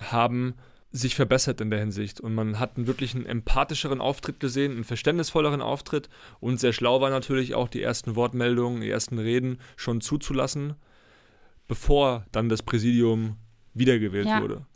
[0.00, 0.54] haben
[0.92, 2.20] sich verbessert in der Hinsicht.
[2.20, 6.08] Und man hat einen wirklich einen empathischeren Auftritt gesehen, einen verständnisvolleren Auftritt.
[6.40, 10.74] Und sehr schlau war natürlich auch die ersten Wortmeldungen, die ersten Reden schon zuzulassen,
[11.66, 13.36] bevor dann das Präsidium
[13.74, 14.42] wiedergewählt ja.
[14.42, 14.66] wurde.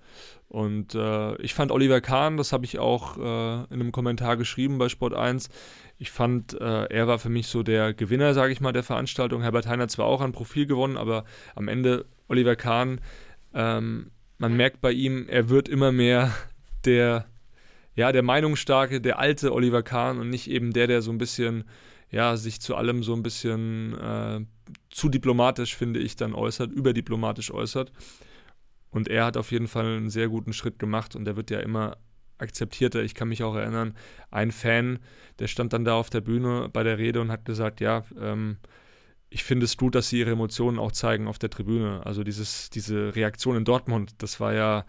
[0.48, 4.78] Und äh, ich fand Oliver Kahn, das habe ich auch äh, in einem Kommentar geschrieben
[4.78, 5.50] bei Sport 1,
[5.98, 9.42] ich fand, äh, er war für mich so der Gewinner, sage ich mal, der Veranstaltung.
[9.42, 11.24] Herbert Heiner zwar auch an Profil gewonnen, aber
[11.54, 13.00] am Ende Oliver Kahn,
[13.54, 16.32] ähm, man merkt bei ihm, er wird immer mehr
[16.84, 17.26] der,
[17.94, 21.64] ja, der Meinungsstarke, der alte Oliver Kahn und nicht eben der, der so ein bisschen,
[22.10, 24.40] ja, sich zu allem so ein bisschen äh,
[24.90, 27.92] zu diplomatisch, finde ich, dann äußert, überdiplomatisch äußert.
[28.90, 31.60] Und er hat auf jeden Fall einen sehr guten Schritt gemacht und er wird ja
[31.60, 31.96] immer
[32.38, 33.02] akzeptierter.
[33.02, 33.94] Ich kann mich auch erinnern,
[34.30, 34.98] ein Fan,
[35.38, 38.58] der stand dann da auf der Bühne bei der Rede und hat gesagt, ja, ähm,
[39.28, 42.00] ich finde es gut, dass sie ihre Emotionen auch zeigen auf der Tribüne.
[42.04, 44.84] Also dieses, diese Reaktion in Dortmund, das war ja.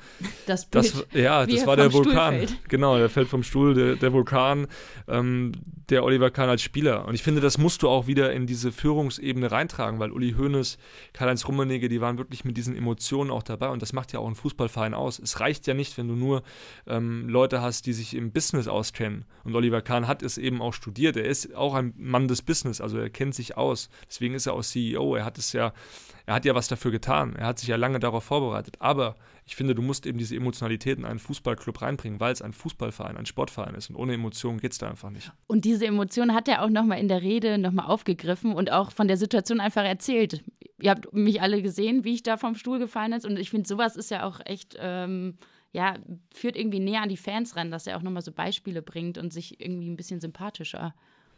[0.45, 2.45] Das, Bild, das Ja, das war der Vulkan.
[2.67, 4.67] Genau, der fällt vom Stuhl, der, der Vulkan,
[5.08, 5.54] ähm,
[5.89, 7.06] der Oliver Kahn als Spieler.
[7.08, 10.78] Und ich finde, das musst du auch wieder in diese Führungsebene reintragen, weil Uli Hoeneß,
[11.13, 13.69] Karl-Heinz Rummenigge, die waren wirklich mit diesen Emotionen auch dabei.
[13.69, 15.17] Und das macht ja auch einen Fußballverein aus.
[15.17, 16.43] Es reicht ja nicht, wenn du nur
[16.86, 19.26] ähm, Leute hast, die sich im Business auskennen.
[19.43, 21.17] Und Oliver Kahn hat es eben auch studiert.
[21.17, 23.89] Er ist auch ein Mann des Business, also er kennt sich aus.
[24.08, 25.16] Deswegen deswegen ist er auch CEO.
[25.16, 25.74] Er hat es ja,
[26.26, 27.36] er hat ja was dafür getan.
[27.36, 28.76] Er hat sich ja lange darauf vorbereitet.
[28.80, 32.54] Aber ich finde, du musst eben diese Emotionalität in einen Fußballclub reinbringen, weil es ein
[32.54, 33.90] Fußballverein, ein Sportverein ist.
[33.90, 35.32] Und ohne Emotionen geht es da einfach nicht.
[35.48, 39.08] Und diese Emotionen hat er auch nochmal in der Rede nochmal aufgegriffen und auch von
[39.08, 40.44] der Situation einfach erzählt.
[40.82, 43.26] Ihr habt mich alle gesehen, wie ich da vom Stuhl gefallen ist.
[43.26, 44.78] Und ich finde, sowas ist ja auch echt.
[44.80, 45.38] Ähm
[45.74, 45.96] ja,
[46.34, 49.34] führt irgendwie näher an die Fans ran, dass er auch nochmal so Beispiele bringt und
[49.34, 50.96] sich irgendwie ein bisschen sympathischer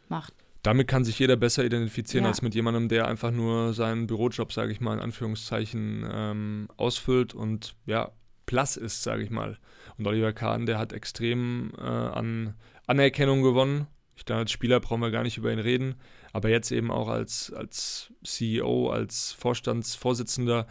[0.08, 2.30] macht damit kann sich jeder besser identifizieren ja.
[2.30, 7.34] als mit jemandem, der einfach nur seinen Bürojob, sage ich mal, in Anführungszeichen ähm, ausfüllt
[7.34, 8.12] und ja,
[8.46, 9.58] Plus ist, sage ich mal.
[9.96, 12.54] Und Oliver Kahn, der hat extrem äh, an
[12.86, 13.86] Anerkennung gewonnen.
[14.16, 15.94] Ich glaube, als Spieler brauchen wir gar nicht über ihn reden,
[16.32, 20.66] aber jetzt eben auch als, als CEO, als Vorstandsvorsitzender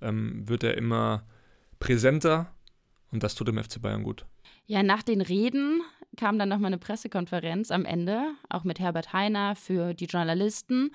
[0.00, 1.26] ähm, wird er immer
[1.78, 2.54] präsenter
[3.10, 4.24] und das tut dem FC Bayern gut.
[4.68, 5.80] Ja, nach den Reden
[6.16, 10.90] kam dann nochmal eine Pressekonferenz am Ende, auch mit Herbert Heiner für die Journalisten.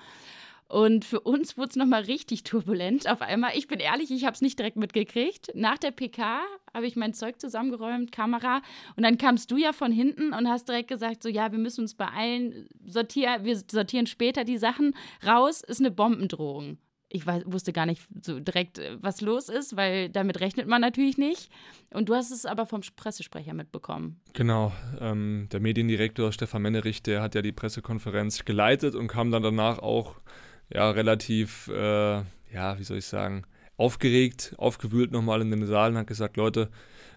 [0.68, 3.52] Und für uns wurde es nochmal richtig turbulent auf einmal.
[3.54, 5.52] Ich bin ehrlich, ich habe es nicht direkt mitgekriegt.
[5.54, 6.42] Nach der PK
[6.74, 8.60] habe ich mein Zeug zusammengeräumt, Kamera.
[8.96, 11.82] Und dann kamst du ja von hinten und hast direkt gesagt, so ja, wir müssen
[11.82, 14.94] uns beeilen, sortier, wir sortieren später die Sachen
[15.26, 16.76] raus, ist eine Bombendrohung
[17.12, 20.80] ich weiß, wusste gar nicht so direkt, äh, was los ist, weil damit rechnet man
[20.80, 21.50] natürlich nicht.
[21.92, 24.20] Und du hast es aber vom Pressesprecher mitbekommen.
[24.32, 29.42] Genau, ähm, der Mediendirektor Stefan Mennerich, der hat ja die Pressekonferenz geleitet und kam dann
[29.42, 30.16] danach auch
[30.72, 32.22] ja relativ, äh,
[32.52, 33.44] ja, wie soll ich sagen,
[33.76, 36.70] aufgeregt, aufgewühlt nochmal in den Saal und hat gesagt, Leute,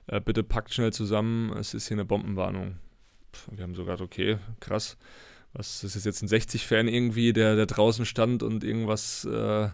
[0.07, 2.75] äh, bitte packt schnell zusammen, es ist hier eine Bombenwarnung.
[3.51, 4.97] wir haben sogar, okay, krass
[5.55, 9.69] was ist jetzt ein 60-Fan irgendwie, der, der draußen stand und irgendwas, äh,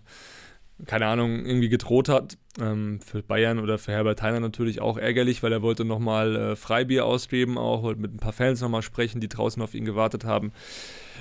[0.86, 2.38] keine Ahnung, irgendwie gedroht hat.
[2.60, 6.56] Ähm, für Bayern oder für Herbert Heiner natürlich auch ärgerlich, weil er wollte nochmal äh,
[6.56, 10.24] Freibier ausgeben, auch wollte mit ein paar Fans nochmal sprechen, die draußen auf ihn gewartet
[10.24, 10.52] haben.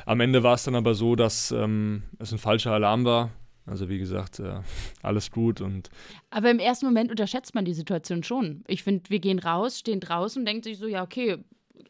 [0.06, 3.30] Am Ende war es dann aber so, dass ähm, es ein falscher Alarm war.
[3.66, 4.60] Also wie gesagt, äh,
[5.02, 5.90] alles gut und.
[6.30, 8.64] Aber im ersten Moment unterschätzt man die Situation schon.
[8.66, 11.38] Ich finde, wir gehen raus, stehen draußen und denken sich so, ja, okay,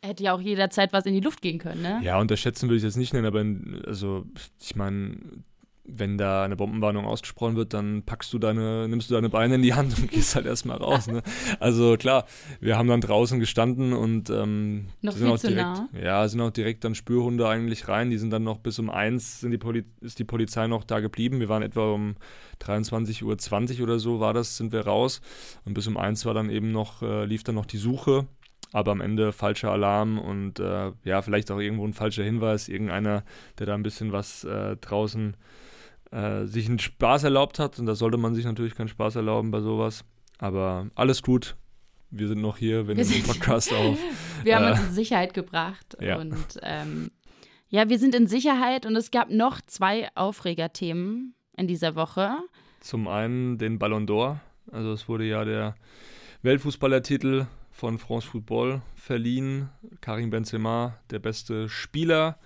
[0.03, 2.01] hätte ja auch jederzeit was in die Luft gehen können, ne?
[2.03, 4.25] Ja, unterschätzen würde ich jetzt nicht nennen, aber in, also
[4.61, 5.17] ich meine,
[5.99, 9.63] wenn da eine Bombenwarnung ausgesprochen wird, dann packst du deine, nimmst du deine Beine in
[9.63, 11.07] die Hand und gehst halt erstmal raus.
[11.07, 11.23] Ne?
[11.59, 12.27] Also klar,
[12.61, 15.89] wir haben dann draußen gestanden und ähm, noch sind auch direkt, nah.
[16.01, 18.11] ja, sind auch direkt dann Spürhunde eigentlich rein.
[18.11, 21.01] Die sind dann noch bis um eins sind die Poli ist die Polizei noch da
[21.01, 21.41] geblieben.
[21.41, 22.17] Wir waren etwa um
[22.63, 25.21] 23.20 Uhr oder so war das, sind wir raus.
[25.65, 28.27] Und bis um eins war dann eben noch, äh, lief dann noch die Suche
[28.73, 33.25] aber am Ende falscher Alarm und äh, ja, vielleicht auch irgendwo ein falscher Hinweis, irgendeiner,
[33.59, 35.37] der da ein bisschen was äh, draußen
[36.13, 39.51] äh, sich einen Spaß erlaubt hat und da sollte man sich natürlich keinen Spaß erlauben
[39.51, 40.05] bei sowas.
[40.39, 41.57] Aber alles gut.
[42.13, 43.97] Wir sind noch hier, wir nehmen den Podcast auf.
[44.43, 46.17] wir haben uns äh, in Sicherheit gebracht ja.
[46.17, 47.11] und ähm,
[47.69, 52.37] ja, wir sind in Sicherheit und es gab noch zwei Aufregerthemen in dieser Woche.
[52.81, 54.39] Zum einen den Ballon d'Or.
[54.73, 55.77] Also es wurde ja der
[56.43, 59.71] Weltfußballertitel von France Football verliehen.
[60.01, 62.39] Karim Benzema, der beste Spieler.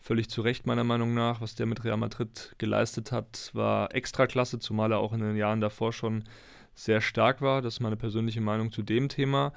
[0.00, 1.40] Völlig zu Recht meiner Meinung nach.
[1.40, 5.36] Was der mit Real Madrid geleistet hat, war extra klasse, zumal er auch in den
[5.36, 6.24] Jahren davor schon
[6.74, 7.62] sehr stark war.
[7.62, 9.52] Das ist meine persönliche Meinung zu dem Thema.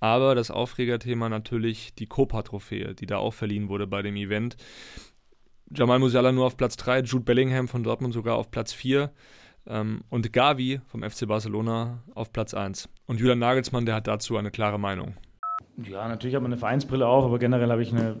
[0.00, 4.56] Aber das Aufregerthema natürlich die Copa-Trophäe, die da auch verliehen wurde bei dem Event.
[5.74, 9.10] Jamal Musiala nur auf Platz 3, Jude Bellingham von Dortmund sogar auf Platz 4.
[9.68, 12.88] Ähm, und Gavi vom FC Barcelona auf Platz 1.
[13.06, 15.14] Und Julian Nagelsmann, der hat dazu eine klare Meinung.
[15.82, 18.16] Ja, natürlich hat man eine Vereinsbrille auf, aber generell habe ich eine,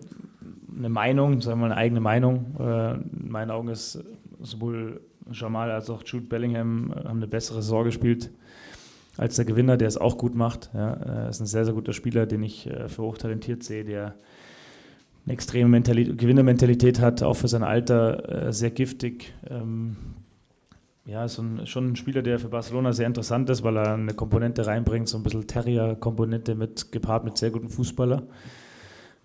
[0.76, 2.54] eine Meinung, sagen wir mal eine eigene Meinung.
[2.58, 4.02] Äh, in meinen Augen ist
[4.40, 5.00] sowohl
[5.32, 8.30] Jamal als auch Jude Bellingham äh, haben eine bessere Saison gespielt
[9.16, 10.70] als der Gewinner, der es auch gut macht.
[10.74, 14.14] Ja, er ist ein sehr, sehr guter Spieler, den ich äh, für hochtalentiert sehe, der
[15.24, 19.34] eine extreme Mentalität, Gewinnermentalität hat, auch für sein Alter sehr giftig.
[19.50, 19.96] Ähm,
[21.06, 24.12] ja, ist ein, schon ein Spieler, der für Barcelona sehr interessant ist, weil er eine
[24.12, 28.24] Komponente reinbringt, so ein bisschen Terrier-Komponente mit gepaart mit sehr guten Fußballer.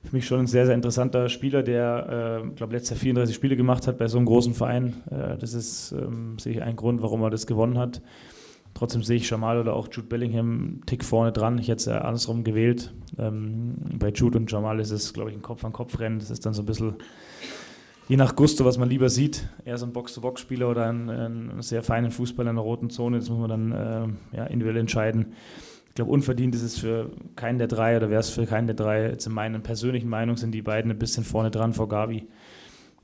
[0.04, 3.56] Für mich schon ein sehr, sehr interessanter Spieler, der, äh, glaube letztes Jahr 34 Spiele
[3.56, 4.94] gemacht hat bei so einem großen Verein.
[5.10, 8.02] Äh, das ist, ähm, sehe ich, ein Grund, warum er das gewonnen hat.
[8.74, 11.58] Trotzdem sehe ich Jamal oder auch Jude Bellingham einen Tick vorne dran.
[11.58, 12.94] Ich hätte es andersrum gewählt.
[13.18, 16.20] Ähm, bei Jude und Jamal ist es, glaube ich, ein Kopf-an-Kopf-Rennen.
[16.20, 16.96] Das ist dann so ein bisschen
[18.12, 19.48] je nach Gusto, was man lieber sieht.
[19.64, 23.18] Eher so ein Box-to-Box-Spieler oder ein, ein, sehr feinen Fußballer in der roten Zone.
[23.20, 23.72] Das muss man dann
[24.34, 25.28] äh, ja, individuell entscheiden.
[25.88, 28.76] Ich glaube, unverdient ist es für keinen der drei oder wäre es für keinen der
[28.76, 29.12] drei.
[29.12, 32.28] Jetzt in meiner persönlichen Meinung sind die beiden ein bisschen vorne dran vor Gavi.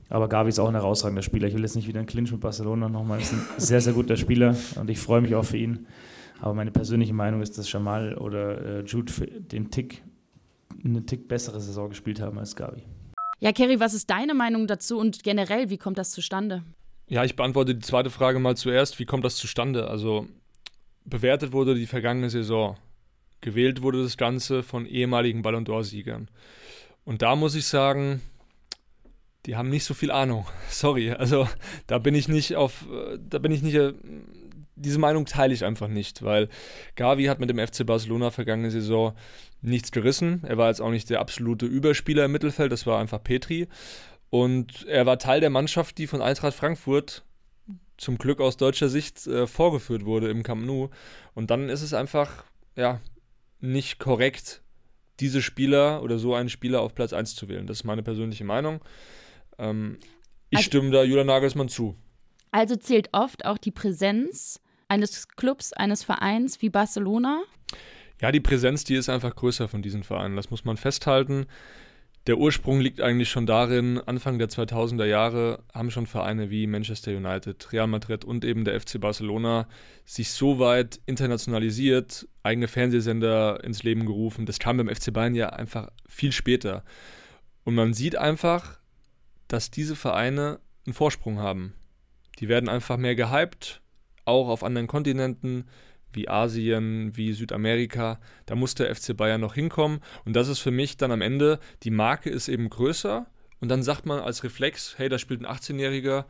[0.09, 1.47] Aber Gavi ist auch ein herausragender Spieler.
[1.47, 3.21] Ich will jetzt nicht wieder einen Clinch mit Barcelona nochmal.
[3.21, 5.87] Ist ein sehr, sehr guter Spieler und ich freue mich auch für ihn.
[6.41, 10.03] Aber meine persönliche Meinung ist, dass Jamal oder äh, Jude den Tick,
[10.83, 12.83] eine Tick bessere Saison gespielt haben als Gavi.
[13.39, 16.63] Ja, Kerry, was ist deine Meinung dazu und generell, wie kommt das zustande?
[17.07, 18.99] Ja, ich beantworte die zweite Frage mal zuerst.
[18.99, 19.87] Wie kommt das zustande?
[19.89, 20.27] Also,
[21.05, 22.77] bewertet wurde die vergangene Saison.
[23.41, 26.27] Gewählt wurde das Ganze von ehemaligen Ballon d'Or-Siegern.
[27.05, 28.21] Und da muss ich sagen,
[29.45, 30.45] die haben nicht so viel Ahnung.
[30.69, 31.47] Sorry, also
[31.85, 32.85] da bin ich nicht auf,
[33.17, 33.93] da bin ich nicht, äh,
[34.77, 36.49] diese Meinung teile ich einfach nicht, weil
[36.95, 39.13] Gavi hat mit dem FC Barcelona vergangene Saison
[39.61, 40.43] nichts gerissen.
[40.43, 43.67] Er war jetzt auch nicht der absolute Überspieler im Mittelfeld, das war einfach Petri.
[44.29, 47.23] Und er war Teil der Mannschaft, die von Eintracht Frankfurt
[47.97, 50.89] zum Glück aus deutscher Sicht äh, vorgeführt wurde im Camp Nou.
[51.33, 52.43] Und dann ist es einfach,
[52.75, 53.01] ja,
[53.59, 54.61] nicht korrekt,
[55.19, 57.65] diese Spieler oder so einen Spieler auf Platz 1 zu wählen.
[57.65, 58.81] Das ist meine persönliche Meinung.
[59.57, 59.97] Ähm,
[60.51, 61.95] ich also, stimme da Julian Nagelsmann zu.
[62.51, 67.43] Also zählt oft auch die Präsenz eines Clubs, eines Vereins wie Barcelona?
[68.21, 70.35] Ja, die Präsenz, die ist einfach größer von diesen Vereinen.
[70.35, 71.45] Das muss man festhalten.
[72.27, 77.11] Der Ursprung liegt eigentlich schon darin, Anfang der 2000er Jahre haben schon Vereine wie Manchester
[77.15, 79.65] United, Real Madrid und eben der FC Barcelona
[80.03, 84.45] sich so weit internationalisiert, eigene Fernsehsender ins Leben gerufen.
[84.45, 86.83] Das kam beim FC Bayern ja einfach viel später.
[87.63, 88.77] Und man sieht einfach,
[89.47, 91.75] dass diese Vereine einen Vorsprung haben.
[92.39, 93.81] Die werden einfach mehr gehypt,
[94.27, 95.65] auch auf anderen Kontinenten
[96.13, 98.19] wie Asien, wie Südamerika.
[98.45, 99.99] Da muss der FC Bayern noch hinkommen.
[100.25, 103.27] Und das ist für mich dann am Ende, die Marke ist eben größer.
[103.59, 106.25] Und dann sagt man als Reflex, hey, da spielt ein 18-Jähriger,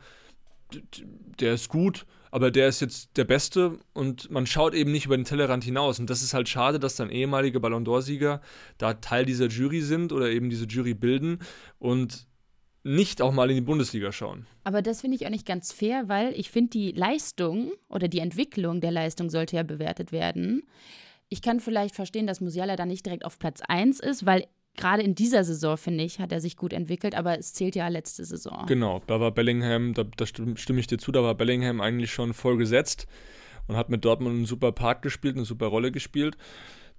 [1.40, 5.16] der ist gut, aber der ist jetzt der Beste und man schaut eben nicht über
[5.16, 5.98] den Tellerrand hinaus.
[5.98, 8.40] Und das ist halt schade, dass dann ehemalige Ballon d'Or-Sieger
[8.76, 11.38] da Teil dieser Jury sind oder eben diese Jury bilden
[11.78, 12.27] und
[12.84, 14.46] nicht auch mal in die Bundesliga schauen.
[14.64, 18.20] Aber das finde ich auch nicht ganz fair, weil ich finde, die Leistung oder die
[18.20, 20.62] Entwicklung der Leistung sollte ja bewertet werden.
[21.28, 25.02] Ich kann vielleicht verstehen, dass Musiala da nicht direkt auf Platz 1 ist, weil gerade
[25.02, 28.24] in dieser Saison, finde ich, hat er sich gut entwickelt, aber es zählt ja letzte
[28.24, 28.64] Saison.
[28.66, 32.32] Genau, da war Bellingham, da, da stimme ich dir zu, da war Bellingham eigentlich schon
[32.32, 33.06] voll gesetzt
[33.66, 36.38] und hat mit Dortmund einen super Part gespielt, eine super Rolle gespielt.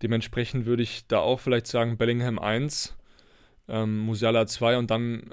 [0.02, 2.96] Dementsprechend würde ich da auch vielleicht sagen, Bellingham 1,
[3.70, 5.32] ähm, Musiala 2 und dann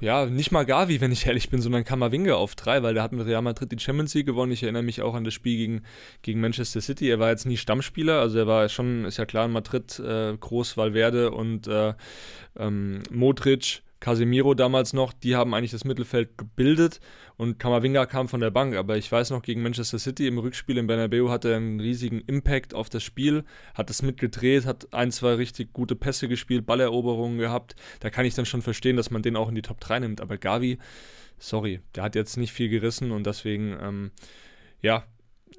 [0.00, 3.12] ja, nicht mal Gavi, wenn ich ehrlich bin, sondern Kamavinga auf drei, weil der hat
[3.12, 4.52] mit Real Madrid die Champions League gewonnen.
[4.52, 5.82] Ich erinnere mich auch an das Spiel gegen,
[6.22, 7.08] gegen Manchester City.
[7.08, 10.36] Er war jetzt nie Stammspieler, also er war schon, ist ja klar, in Madrid äh,
[10.36, 11.94] groß Valverde und äh,
[12.58, 17.00] ähm, Modric Casemiro damals noch, die haben eigentlich das Mittelfeld gebildet
[17.36, 18.74] und Kamavinga kam von der Bank.
[18.74, 22.20] Aber ich weiß noch, gegen Manchester City im Rückspiel in Bernabeu hatte er einen riesigen
[22.22, 27.38] Impact auf das Spiel, hat das mitgedreht, hat ein, zwei richtig gute Pässe gespielt, Balleroberungen
[27.38, 27.76] gehabt.
[28.00, 30.22] Da kann ich dann schon verstehen, dass man den auch in die Top 3 nimmt.
[30.22, 30.78] Aber Gavi,
[31.38, 34.10] sorry, der hat jetzt nicht viel gerissen und deswegen, ähm,
[34.80, 35.04] ja,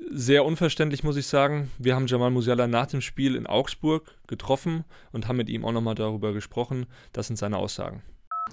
[0.10, 1.69] sehr unverständlich, muss ich sagen.
[1.77, 5.73] Wir haben Jamal Musiala nach dem Spiel in Augsburg getroffen und haben mit ihm auch
[5.73, 6.88] nochmal darüber gesprochen.
[7.13, 8.01] Das sind seine Aussagen.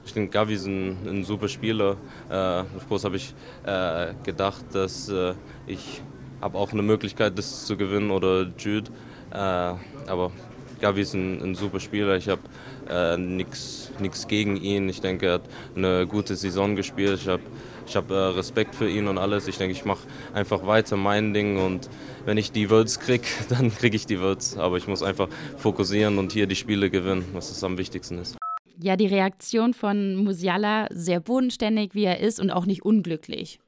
[0.04, 1.96] Ich denke, Gavi ist ein, ein super Spieler.
[2.30, 3.34] Äh, course habe ich
[3.64, 5.34] äh, gedacht, dass äh,
[5.66, 6.02] ich
[6.40, 8.90] habe auch eine Möglichkeit, das zu gewinnen oder Jude.
[9.30, 10.32] Äh, aber
[10.80, 12.16] Gavi ist ein, ein super Spieler.
[12.16, 12.40] Ich habe
[12.88, 13.90] äh, nichts
[14.28, 14.88] gegen ihn.
[14.88, 15.42] Ich denke, er hat
[15.76, 17.20] eine gute Saison gespielt.
[17.20, 17.42] Ich habe
[17.86, 19.48] ich hab, äh, Respekt für ihn und alles.
[19.48, 21.88] Ich denke, ich mache einfach weiter mein Ding und
[22.26, 24.56] wenn ich die Words kriege, dann kriege ich die Words.
[24.56, 28.38] Aber ich muss einfach fokussieren und hier die Spiele gewinnen, was das am wichtigsten ist
[28.80, 33.60] ja die Reaktion von Musiala sehr bodenständig, wie er ist und auch nicht unglücklich.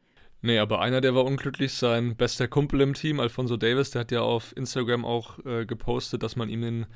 [0.43, 4.11] Nee, aber einer, der war unglücklich, sein bester Kumpel im Team, Alfonso Davis, der hat
[4.11, 6.87] ja auf Instagram auch äh, gepostet, dass man ihm den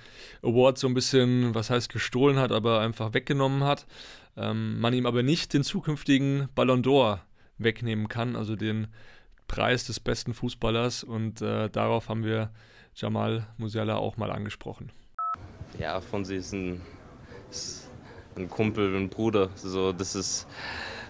[0.43, 3.87] Award so ein bisschen, was heißt gestohlen hat, aber einfach weggenommen hat.
[4.37, 7.19] Ähm, man ihm aber nicht den zukünftigen Ballon d'Or
[7.59, 8.87] wegnehmen kann, also den
[9.47, 11.05] Preis des besten Fußballers.
[11.05, 12.51] Und äh, darauf haben wir
[12.95, 14.91] Jamal Musiala auch mal angesprochen.
[15.79, 16.81] Ja, Fonsi ist ein,
[17.51, 17.84] ist
[18.37, 19.51] ein Kumpel, ein Bruder.
[19.57, 20.47] So, das ist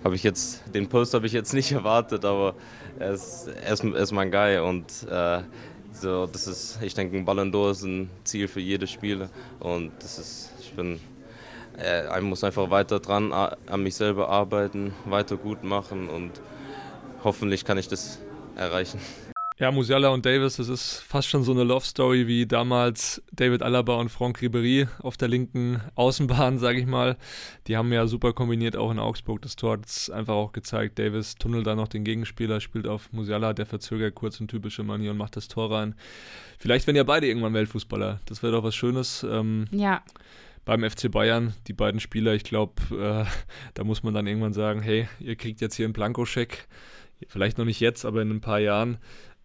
[0.04, 2.54] habe ich jetzt, den Post habe ich jetzt nicht erwartet, aber
[2.98, 5.40] er ist, er ist, er ist mein Guy und äh,
[5.92, 9.92] so, das ist, ich denke, ein Ballon d'Or ist ein Ziel für jedes Spieler und
[10.00, 11.00] das ist, ich bin,
[11.78, 16.32] äh, ich muss einfach weiter dran an mich selber arbeiten, weiter gut machen und
[17.22, 18.18] hoffentlich kann ich das
[18.56, 19.00] erreichen.
[19.56, 23.62] Ja, Musiala und Davis, das ist fast schon so eine Love Story wie damals David
[23.62, 27.16] Alaba und Franck Ribéry auf der linken Außenbahn, sage ich mal.
[27.68, 29.42] Die haben ja super kombiniert auch in Augsburg.
[29.42, 30.98] Das Tor hat es einfach auch gezeigt.
[30.98, 35.12] Davis tunnelt da noch den Gegenspieler, spielt auf Musiala, der verzögert kurz in typische Manier
[35.12, 35.94] und macht das Tor rein.
[36.58, 38.18] Vielleicht werden ja beide irgendwann Weltfußballer.
[38.26, 39.24] Das wäre doch was Schönes.
[39.28, 40.02] Ähm, ja
[40.64, 43.24] beim FC Bayern, die beiden Spieler, ich glaube, äh,
[43.74, 46.66] da muss man dann irgendwann sagen, hey, ihr kriegt jetzt hier einen Blankoscheck,
[47.28, 48.96] vielleicht noch nicht jetzt, aber in ein paar Jahren.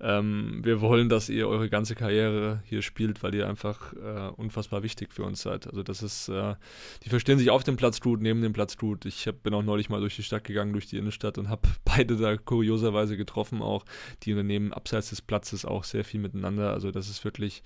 [0.01, 4.81] Ähm, wir wollen, dass ihr eure ganze Karriere hier spielt, weil ihr einfach äh, unfassbar
[4.81, 5.67] wichtig für uns seid.
[5.67, 6.55] Also das ist, äh,
[7.03, 9.05] die verstehen sich auf dem Platz gut, neben dem Platz gut.
[9.05, 11.67] Ich hab, bin auch neulich mal durch die Stadt gegangen, durch die Innenstadt und habe
[11.83, 13.83] beide da kurioserweise getroffen auch.
[14.23, 16.71] Die unternehmen abseits des Platzes auch sehr viel miteinander.
[16.71, 17.61] Also das ist wirklich,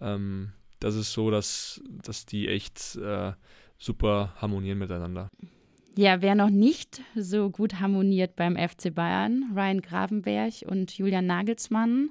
[0.00, 3.32] ähm, das ist so, dass, dass die echt äh,
[3.76, 5.30] super harmonieren miteinander.
[5.98, 12.10] Ja, wer noch nicht so gut harmoniert beim FC Bayern, Ryan Gravenberg und Julian Nagelsmann.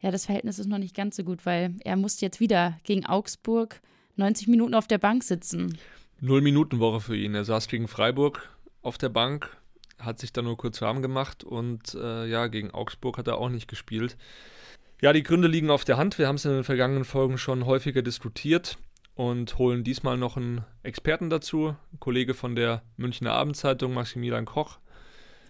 [0.00, 3.04] Ja, das Verhältnis ist noch nicht ganz so gut, weil er musste jetzt wieder gegen
[3.04, 3.82] Augsburg
[4.16, 5.76] 90 Minuten auf der Bank sitzen.
[6.22, 7.34] Null Minuten Woche für ihn.
[7.34, 8.48] Er saß gegen Freiburg
[8.80, 9.54] auf der Bank,
[9.98, 13.50] hat sich dann nur kurz warm gemacht und äh, ja, gegen Augsburg hat er auch
[13.50, 14.16] nicht gespielt.
[15.02, 16.18] Ja, die Gründe liegen auf der Hand.
[16.18, 18.78] Wir haben es in den vergangenen Folgen schon häufiger diskutiert
[19.18, 24.78] und holen diesmal noch einen Experten dazu, ein Kollege von der Münchner Abendzeitung, Maximilian Koch.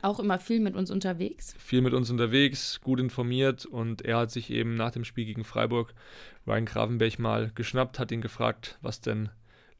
[0.00, 1.54] Auch immer viel mit uns unterwegs.
[1.58, 5.44] Viel mit uns unterwegs, gut informiert und er hat sich eben nach dem Spiel gegen
[5.44, 5.92] Freiburg
[6.46, 9.28] Ryan Gravenberg mal geschnappt, hat ihn gefragt, was denn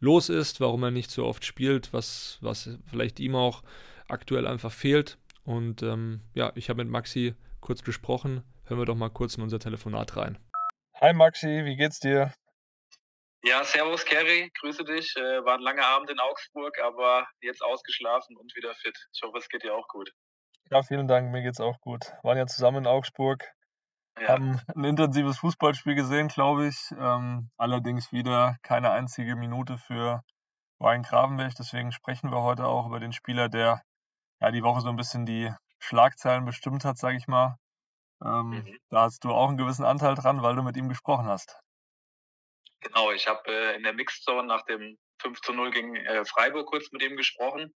[0.01, 3.63] los ist, warum er nicht so oft spielt, was, was vielleicht ihm auch
[4.07, 5.17] aktuell einfach fehlt.
[5.45, 8.43] Und ähm, ja, ich habe mit Maxi kurz gesprochen.
[8.67, 10.37] Hören wir doch mal kurz in unser Telefonat rein.
[11.01, 12.35] Hi Maxi, wie geht's dir?
[13.45, 15.15] Ja, servus Kerry, grüße dich.
[15.17, 18.99] Äh, war ein langer Abend in Augsburg, aber jetzt ausgeschlafen und wieder fit.
[19.13, 20.13] Ich hoffe, es geht dir auch gut.
[20.71, 22.13] Ja, vielen Dank, mir geht's auch gut.
[22.23, 23.49] Waren ja zusammen in Augsburg,
[24.21, 24.29] ja.
[24.29, 26.91] haben ein intensives Fußballspiel gesehen, glaube ich.
[26.99, 30.23] Ähm, allerdings wieder keine einzige Minute für
[30.81, 31.55] Ryan Gravenberg.
[31.55, 33.83] Deswegen sprechen wir heute auch über den Spieler, der
[34.41, 37.57] ja die Woche so ein bisschen die Schlagzeilen bestimmt hat, sage ich mal.
[38.23, 38.79] Ähm, mhm.
[38.91, 41.61] Da hast du auch einen gewissen Anteil dran, weil du mit ihm gesprochen hast.
[42.81, 46.67] Genau, ich habe äh, in der Mixzone nach dem 5 zu 0 gegen äh, Freiburg
[46.67, 47.75] kurz mit ihm gesprochen.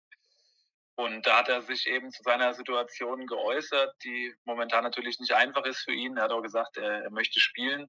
[0.95, 5.65] Und da hat er sich eben zu seiner Situation geäußert, die momentan natürlich nicht einfach
[5.65, 6.17] ist für ihn.
[6.17, 7.87] Er hat auch gesagt, er, er möchte spielen.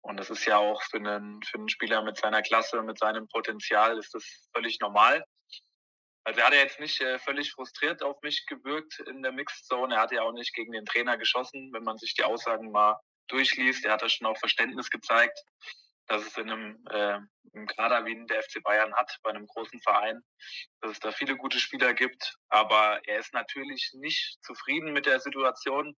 [0.00, 3.28] Und das ist ja auch für einen, für einen Spieler mit seiner Klasse, mit seinem
[3.28, 5.24] Potenzial, ist das völlig normal.
[6.24, 9.94] Also er hat ja jetzt nicht äh, völlig frustriert auf mich gewirkt in der Mixzone.
[9.94, 12.98] Er hat ja auch nicht gegen den Trainer geschossen, wenn man sich die Aussagen mal
[13.28, 13.84] durchliest.
[13.84, 15.38] Er hat da schon auch Verständnis gezeigt
[16.10, 17.18] dass es in einem, äh,
[17.54, 20.20] einem Kader wie der FC Bayern hat, bei einem großen Verein,
[20.80, 22.36] dass es da viele gute Spieler gibt.
[22.48, 25.96] Aber er ist natürlich nicht zufrieden mit der Situation.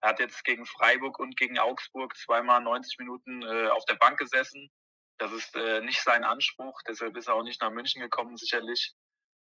[0.00, 4.18] Er hat jetzt gegen Freiburg und gegen Augsburg zweimal 90 Minuten äh, auf der Bank
[4.18, 4.68] gesessen.
[5.18, 8.92] Das ist äh, nicht sein Anspruch, deshalb ist er auch nicht nach München gekommen, sicherlich.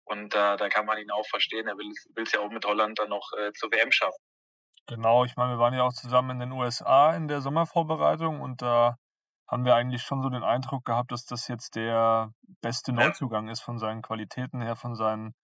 [0.04, 1.66] Und äh, da kann man ihn auch verstehen.
[1.66, 4.22] Er will es ja auch mit Holland dann noch äh, zur WM schaffen.
[4.86, 8.60] Genau, ich meine, wir waren ja auch zusammen in den USA in der Sommervorbereitung und
[8.60, 8.98] da
[9.46, 13.60] haben wir eigentlich schon so den Eindruck gehabt, dass das jetzt der beste Neuzugang ist
[13.60, 15.34] von seinen Qualitäten her, von seinen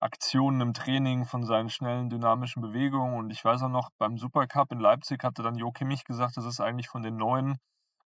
[0.00, 3.18] Aktionen im Training, von seinen schnellen, dynamischen Bewegungen.
[3.18, 6.46] Und ich weiß auch noch, beim Supercup in Leipzig hatte dann Jo Kimmich gesagt, das
[6.46, 7.58] ist eigentlich von den Neuen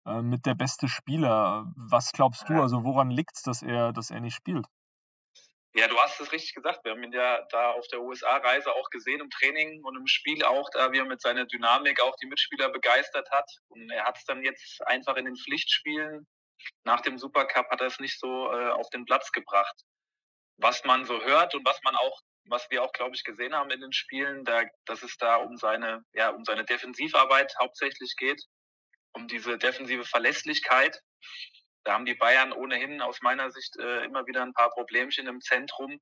[0.07, 1.73] äh, mit der beste Spieler.
[1.77, 2.61] Was glaubst du?
[2.61, 4.67] Also woran liegt es, dass er, dass er nicht spielt?
[5.77, 6.85] Ja, du hast es richtig gesagt.
[6.85, 10.45] Wir haben ihn ja da auf der USA-Reise auch gesehen im Training und im Spiel
[10.45, 13.51] auch, da wie er mit seiner Dynamik auch die Mitspieler begeistert hat.
[13.69, 16.27] Und er hat es dann jetzt einfach in den Pflichtspielen
[16.85, 19.75] nach dem Supercup hat er es nicht so äh, auf den Platz gebracht.
[20.57, 23.71] Was man so hört und was man auch, was wir auch, glaube ich, gesehen haben
[23.71, 28.43] in den Spielen, da, dass es da um seine, ja, um seine Defensivarbeit hauptsächlich geht,
[29.13, 31.01] um diese defensive Verlässlichkeit.
[31.85, 35.41] Da haben die Bayern ohnehin aus meiner Sicht äh, immer wieder ein paar Problemchen im
[35.41, 36.01] Zentrum.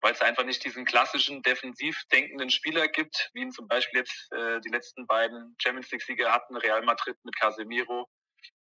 [0.00, 4.32] weil es einfach nicht diesen klassischen defensiv denkenden Spieler gibt, wie ihn zum Beispiel jetzt
[4.32, 8.08] äh, die letzten beiden Champions League-Sieger hatten, Real Madrid mit Casemiro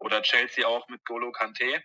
[0.01, 1.85] oder Chelsea auch mit Golo Kante.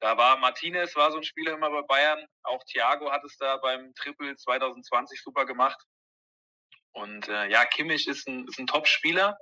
[0.00, 2.24] Da war Martinez, war so ein Spieler immer bei Bayern.
[2.44, 5.80] Auch Thiago hat es da beim Triple 2020 super gemacht.
[6.92, 9.36] Und äh, ja, Kimmich ist ein, ist ein Top-Spieler,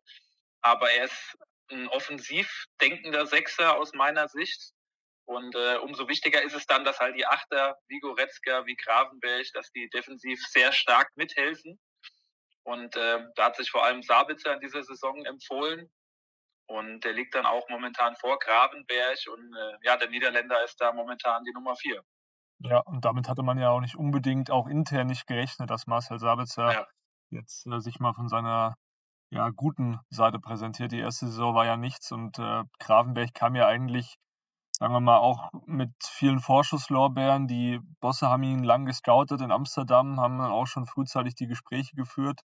[0.62, 1.36] aber er ist
[1.70, 4.72] ein offensiv denkender Sechser aus meiner Sicht.
[5.24, 9.46] Und äh, umso wichtiger ist es dann, dass halt die Achter wie Goretzka, wie Gravenberg,
[9.54, 11.78] dass die defensiv sehr stark mithelfen.
[12.64, 15.90] Und äh, da hat sich vor allem Sabitzer in dieser Saison empfohlen.
[16.66, 19.18] Und der liegt dann auch momentan vor Gravenberg.
[19.32, 22.02] Und äh, ja, der Niederländer ist da momentan die Nummer vier.
[22.60, 26.18] Ja, und damit hatte man ja auch nicht unbedingt auch intern nicht gerechnet, dass Marcel
[26.18, 26.86] Sabitzer ja.
[27.30, 28.76] jetzt äh, sich mal von seiner
[29.32, 30.92] ja, guten Seite präsentiert.
[30.92, 34.16] Die erste Saison war ja nichts und äh, Gravenberg kam ja eigentlich
[34.78, 37.46] sagen wir mal, auch mit vielen Vorschusslorbeeren.
[37.46, 41.94] Die Bosse haben ihn lang gescoutet in Amsterdam, haben dann auch schon frühzeitig die Gespräche
[41.94, 42.40] geführt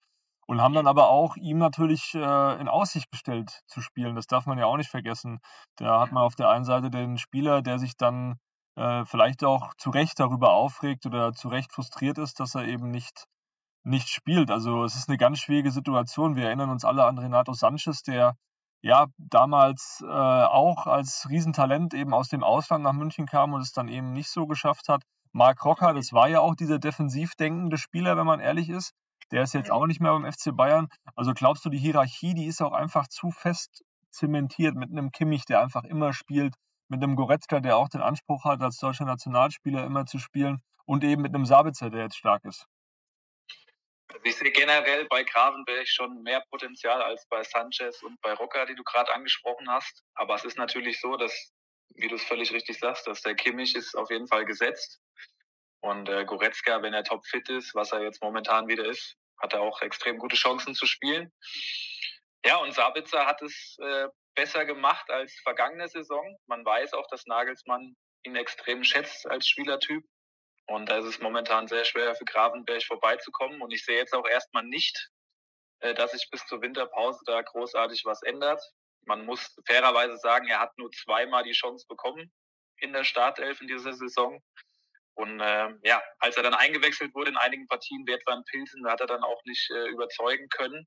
[0.46, 4.16] und haben dann aber auch ihm natürlich äh, in Aussicht gestellt zu spielen.
[4.16, 5.38] Das darf man ja auch nicht vergessen.
[5.76, 8.38] Da hat man auf der einen Seite den Spieler, der sich dann
[8.76, 12.90] äh, vielleicht auch zu Recht darüber aufregt oder zu Recht frustriert ist, dass er eben
[12.90, 13.24] nicht,
[13.86, 14.50] nicht spielt.
[14.50, 16.36] Also es ist eine ganz schwierige Situation.
[16.36, 18.36] Wir erinnern uns alle an Renato Sanchez, der
[18.82, 23.72] ja, damals äh, auch als Riesentalent eben aus dem Ausland nach München kam und es
[23.72, 25.02] dann eben nicht so geschafft hat.
[25.32, 28.92] Marc Rocker, das war ja auch dieser defensiv denkende Spieler, wenn man ehrlich ist.
[29.32, 30.88] Der ist jetzt auch nicht mehr beim FC Bayern.
[31.14, 35.44] Also glaubst du, die Hierarchie, die ist auch einfach zu fest zementiert mit einem Kimmich,
[35.44, 36.54] der einfach immer spielt,
[36.88, 41.04] mit einem Goretzka, der auch den Anspruch hat, als deutscher Nationalspieler immer zu spielen und
[41.04, 42.66] eben mit einem Sabitzer, der jetzt stark ist.
[44.08, 48.66] Also ich sehe generell bei Gravenberg schon mehr Potenzial als bei Sanchez und bei Rocker,
[48.66, 50.04] die du gerade angesprochen hast.
[50.14, 51.52] Aber es ist natürlich so, dass,
[51.96, 55.00] wie du es völlig richtig sagst, dass der Kimmich ist auf jeden Fall gesetzt.
[55.80, 59.60] Und äh, Goretzka, wenn er topfit ist, was er jetzt momentan wieder ist, hat er
[59.60, 61.32] auch extrem gute Chancen zu spielen.
[62.44, 66.36] Ja, und Sabitzer hat es äh, besser gemacht als vergangene Saison.
[66.46, 70.04] Man weiß auch, dass Nagelsmann ihn extrem schätzt als Spielertyp.
[70.66, 73.60] Und da ist es momentan sehr schwer für Gravenberg vorbeizukommen.
[73.62, 75.10] Und ich sehe jetzt auch erstmal nicht,
[75.80, 78.62] äh, dass sich bis zur Winterpause da großartig was ändert.
[79.04, 82.32] Man muss fairerweise sagen, er hat nur zweimal die Chance bekommen
[82.78, 84.42] in der Startelf in dieser Saison.
[85.14, 88.86] Und äh, ja, als er dann eingewechselt wurde in einigen Partien, wie etwa in Pilsen,
[88.86, 90.86] hat er dann auch nicht äh, überzeugen können.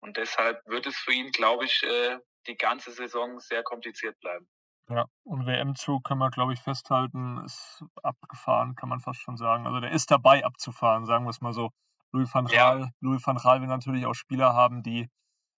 [0.00, 4.48] Und deshalb wird es für ihn, glaube ich, äh, die ganze Saison sehr kompliziert bleiben.
[4.92, 9.66] Ja, und WM-Zug können wir, glaube ich, festhalten, ist abgefahren, kann man fast schon sagen.
[9.66, 11.70] Also der ist dabei abzufahren, sagen wir es mal so.
[12.12, 12.88] Louis van Gaal, ja.
[13.00, 15.08] Louis van Gaal will natürlich auch Spieler haben, die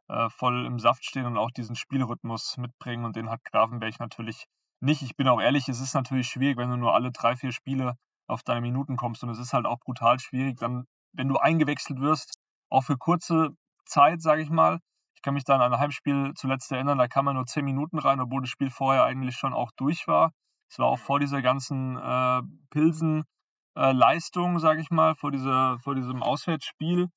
[0.09, 4.47] äh, voll im Saft stehen und auch diesen Spielrhythmus mitbringen und den hat Gravenberg natürlich
[4.81, 5.03] nicht.
[5.03, 7.97] Ich bin auch ehrlich, es ist natürlich schwierig, wenn du nur alle drei, vier Spiele
[8.29, 12.01] auf deine Minuten kommst und es ist halt auch brutal schwierig, dann, wenn du eingewechselt
[12.01, 12.39] wirst,
[12.71, 13.51] auch für kurze
[13.85, 14.79] Zeit, sage ich mal,
[15.23, 18.21] kann mich dann an ein Heimspiel zuletzt erinnern, da kam man nur zehn Minuten rein,
[18.21, 20.33] obwohl das Spiel vorher eigentlich schon auch durch war.
[20.71, 25.95] Es war auch vor dieser ganzen äh, Pilsen-Leistung, äh, sage ich mal, vor, dieser, vor
[25.95, 27.09] diesem Auswärtsspiel.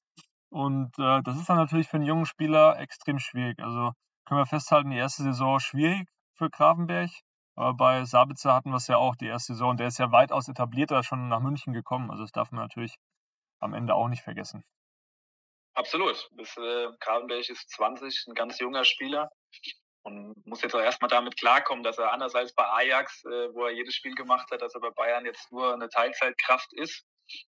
[0.49, 3.59] Und äh, das ist dann natürlich für einen jungen Spieler extrem schwierig.
[3.59, 3.93] Also
[4.25, 7.09] können wir festhalten, die erste Saison schwierig für Grafenberg.
[7.55, 9.77] Aber bei Sabitzer hatten wir es ja auch, die erste Saison.
[9.77, 12.11] Der ist ja weitaus etablierter schon nach München gekommen.
[12.11, 12.95] Also das darf man natürlich
[13.59, 14.63] am Ende auch nicht vergessen.
[15.78, 16.28] Absolut.
[16.32, 19.30] Bis, äh, Gravenberg ist 20, ein ganz junger Spieler
[20.01, 23.65] und muss jetzt auch erstmal damit klarkommen, dass er anders als bei Ajax, äh, wo
[23.65, 27.05] er jedes Spiel gemacht hat, dass er bei Bayern jetzt nur eine Teilzeitkraft ist.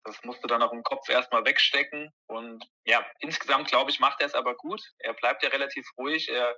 [0.04, 2.10] Das musste dann auch im Kopf erstmal wegstecken.
[2.26, 4.82] Und ja, insgesamt glaube ich, macht er es aber gut.
[4.98, 6.28] Er bleibt ja relativ ruhig.
[6.28, 6.58] Er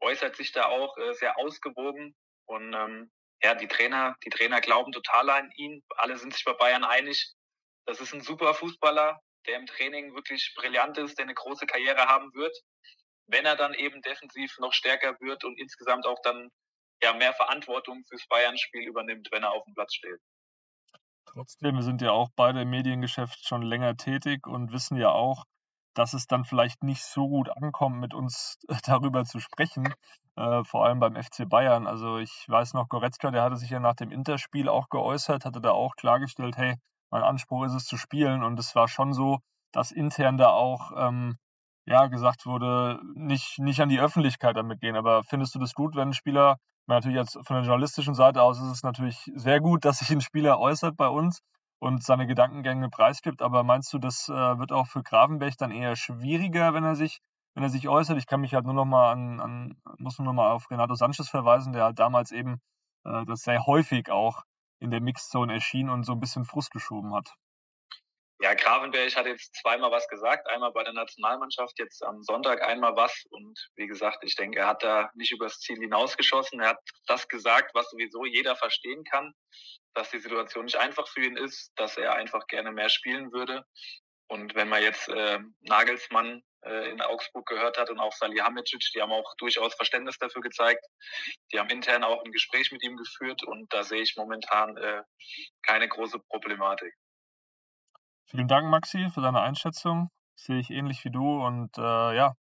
[0.00, 2.14] äußert sich da auch äh, sehr ausgewogen.
[2.44, 3.10] Und ähm,
[3.42, 5.82] ja, die Trainer, die Trainer glauben total an ihn.
[5.96, 7.32] Alle sind sich bei Bayern einig.
[7.86, 12.06] Das ist ein super Fußballer der im Training wirklich brillant ist, der eine große Karriere
[12.06, 12.56] haben wird,
[13.26, 16.50] wenn er dann eben defensiv noch stärker wird und insgesamt auch dann
[17.02, 20.20] ja mehr Verantwortung fürs Bayern-Spiel übernimmt, wenn er auf dem Platz steht.
[21.26, 25.44] Trotzdem, wir sind ja auch beide im Mediengeschäft schon länger tätig und wissen ja auch,
[25.94, 29.92] dass es dann vielleicht nicht so gut ankommt, mit uns darüber zu sprechen,
[30.36, 31.86] äh, vor allem beim FC Bayern.
[31.86, 35.60] Also ich weiß noch, Goretzka, der hatte sich ja nach dem Interspiel auch geäußert, hatte
[35.60, 36.76] da auch klargestellt, hey,
[37.10, 38.42] mein Anspruch ist es zu spielen.
[38.42, 39.38] Und es war schon so,
[39.72, 41.36] dass intern da auch ähm,
[41.88, 44.96] ja, gesagt wurde, nicht, nicht an die Öffentlichkeit damit gehen.
[44.96, 48.58] Aber findest du das gut, wenn ein Spieler, natürlich jetzt von der journalistischen Seite aus
[48.58, 51.40] ist es natürlich sehr gut, dass sich ein Spieler äußert bei uns
[51.80, 53.40] und seine Gedankengänge preisgibt.
[53.40, 57.20] Aber meinst du, das äh, wird auch für Gravenberg dann eher schwieriger, wenn er sich,
[57.54, 58.18] wenn er sich äußert?
[58.18, 60.94] Ich kann mich halt nur noch mal an, an muss nur noch mal auf Renato
[60.94, 62.60] Sanchez verweisen, der halt damals eben
[63.04, 64.42] äh, das sehr häufig auch
[64.80, 67.34] in der Mixzone erschien und so ein bisschen Frust geschoben hat.
[68.40, 72.94] Ja, Gravenberg hat jetzt zweimal was gesagt, einmal bei der Nationalmannschaft, jetzt am Sonntag einmal
[72.94, 73.24] was.
[73.30, 76.60] Und wie gesagt, ich denke, er hat da nicht übers Ziel hinausgeschossen.
[76.60, 79.32] Er hat das gesagt, was sowieso jeder verstehen kann,
[79.94, 83.64] dass die Situation nicht einfach für ihn ist, dass er einfach gerne mehr spielen würde.
[84.28, 89.00] Und wenn man jetzt äh, Nagelsmann äh, in Augsburg gehört hat und auch Salihamidzic, die
[89.00, 90.84] haben auch durchaus Verständnis dafür gezeigt.
[91.52, 95.02] Die haben intern auch ein Gespräch mit ihm geführt und da sehe ich momentan äh,
[95.66, 96.94] keine große Problematik.
[98.30, 100.10] Vielen Dank, Maxi, für deine Einschätzung.
[100.36, 102.34] sehe ich ähnlich wie du und äh, ja,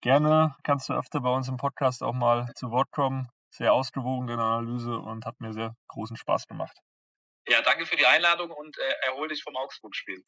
[0.00, 3.28] gerne kannst du öfter bei uns im Podcast auch mal zu Wort kommen.
[3.52, 6.76] Sehr ausgewogen deine Analyse und hat mir sehr großen Spaß gemacht.
[7.48, 10.24] Ja, danke für die Einladung und äh, erhol dich vom Augsburg-Spiel.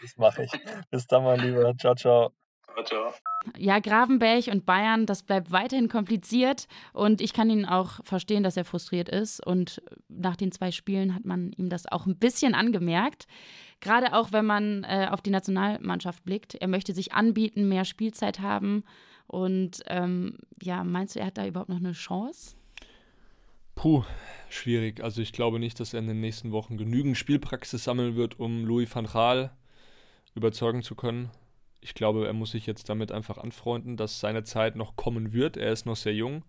[0.00, 0.52] Das mache ich.
[0.90, 1.76] Bis dann, mein Lieber.
[1.76, 2.32] Ciao, ciao.
[2.74, 3.12] Ciao, ciao.
[3.56, 8.56] Ja, Gravenberg und Bayern, das bleibt weiterhin kompliziert und ich kann ihn auch verstehen, dass
[8.56, 12.54] er frustriert ist und nach den zwei Spielen hat man ihm das auch ein bisschen
[12.54, 13.26] angemerkt.
[13.80, 16.56] Gerade auch, wenn man äh, auf die Nationalmannschaft blickt.
[16.56, 18.84] Er möchte sich anbieten, mehr Spielzeit haben
[19.26, 22.56] und ähm, ja, meinst du, er hat da überhaupt noch eine Chance?
[23.74, 24.02] Puh,
[24.48, 25.02] schwierig.
[25.02, 28.64] Also ich glaube nicht, dass er in den nächsten Wochen genügend Spielpraxis sammeln wird, um
[28.64, 29.52] Louis van Gaal
[30.34, 31.30] überzeugen zu können
[31.80, 35.56] ich glaube, er muss sich jetzt damit einfach anfreunden, dass seine Zeit noch kommen wird.
[35.56, 36.44] Er ist noch sehr jung.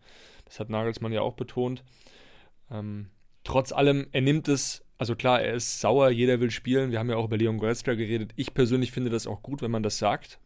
[0.46, 1.84] Das hat Nagelsmann ja auch betont.
[2.72, 3.10] Ähm,
[3.44, 6.92] trotz allem, er nimmt es, also klar, er ist sauer, jeder will spielen.
[6.92, 8.34] Wir haben ja auch über Leon Goretzka geredet.
[8.36, 10.40] Ich persönlich finde das auch gut, wenn man das sagt.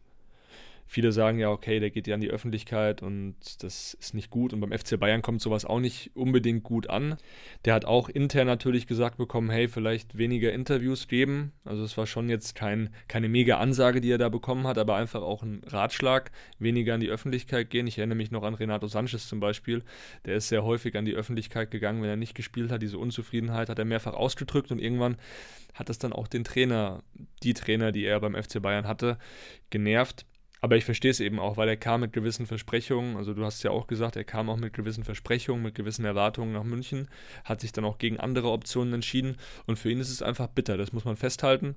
[0.86, 4.52] Viele sagen ja, okay, der geht ja an die Öffentlichkeit und das ist nicht gut.
[4.52, 7.16] Und beim FC Bayern kommt sowas auch nicht unbedingt gut an.
[7.64, 11.52] Der hat auch intern natürlich gesagt bekommen, hey, vielleicht weniger Interviews geben.
[11.64, 14.96] Also es war schon jetzt kein, keine mega Ansage, die er da bekommen hat, aber
[14.96, 17.86] einfach auch ein Ratschlag, weniger an die Öffentlichkeit gehen.
[17.86, 19.82] Ich erinnere mich noch an Renato Sanchez zum Beispiel.
[20.26, 22.82] Der ist sehr häufig an die Öffentlichkeit gegangen, wenn er nicht gespielt hat.
[22.82, 25.16] Diese Unzufriedenheit hat er mehrfach ausgedrückt und irgendwann
[25.74, 27.02] hat es dann auch den Trainer,
[27.42, 29.18] die Trainer, die er beim FC Bayern hatte,
[29.70, 30.24] genervt.
[30.64, 33.62] Aber ich verstehe es eben auch, weil er kam mit gewissen Versprechungen, also du hast
[33.64, 37.08] ja auch gesagt, er kam auch mit gewissen Versprechungen, mit gewissen Erwartungen nach München,
[37.44, 39.36] hat sich dann auch gegen andere Optionen entschieden
[39.66, 41.76] und für ihn ist es einfach bitter, das muss man festhalten.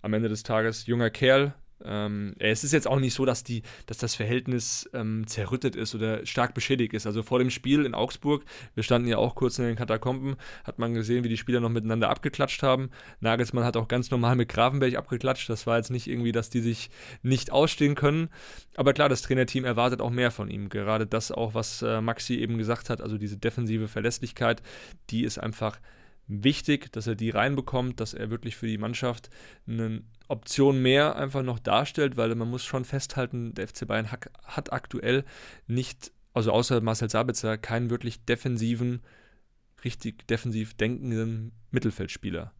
[0.00, 1.52] Am Ende des Tages junger Kerl,
[1.84, 5.94] ähm, es ist jetzt auch nicht so, dass, die, dass das Verhältnis ähm, zerrüttet ist
[5.94, 7.06] oder stark beschädigt ist.
[7.06, 8.44] Also vor dem Spiel in Augsburg,
[8.74, 11.70] wir standen ja auch kurz in den Katakomben, hat man gesehen, wie die Spieler noch
[11.70, 12.90] miteinander abgeklatscht haben.
[13.20, 15.48] Nagelsmann hat auch ganz normal mit Grafenberg abgeklatscht.
[15.50, 16.90] Das war jetzt nicht irgendwie, dass die sich
[17.22, 18.28] nicht ausstehen können.
[18.76, 20.68] Aber klar, das Trainerteam erwartet auch mehr von ihm.
[20.68, 24.62] Gerade das auch, was äh, Maxi eben gesagt hat, also diese defensive Verlässlichkeit,
[25.10, 25.78] die ist einfach
[26.26, 29.30] wichtig, dass er die reinbekommt, dass er wirklich für die Mannschaft
[29.68, 34.72] eine Option mehr einfach noch darstellt, weil man muss schon festhalten, der FC Bayern hat
[34.72, 35.24] aktuell
[35.66, 39.02] nicht, also außer Marcel Sabitzer, keinen wirklich defensiven,
[39.84, 42.52] richtig defensiv denkenden Mittelfeldspieler.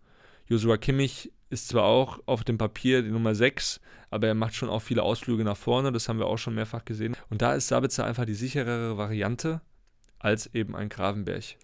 [0.46, 4.68] Joshua Kimmich ist zwar auch auf dem Papier die Nummer 6, aber er macht schon
[4.68, 7.16] auch viele Ausflüge nach vorne, das haben wir auch schon mehrfach gesehen.
[7.30, 9.60] Und da ist Sabitzer einfach die sicherere Variante
[10.18, 11.56] als eben ein Gravenberg.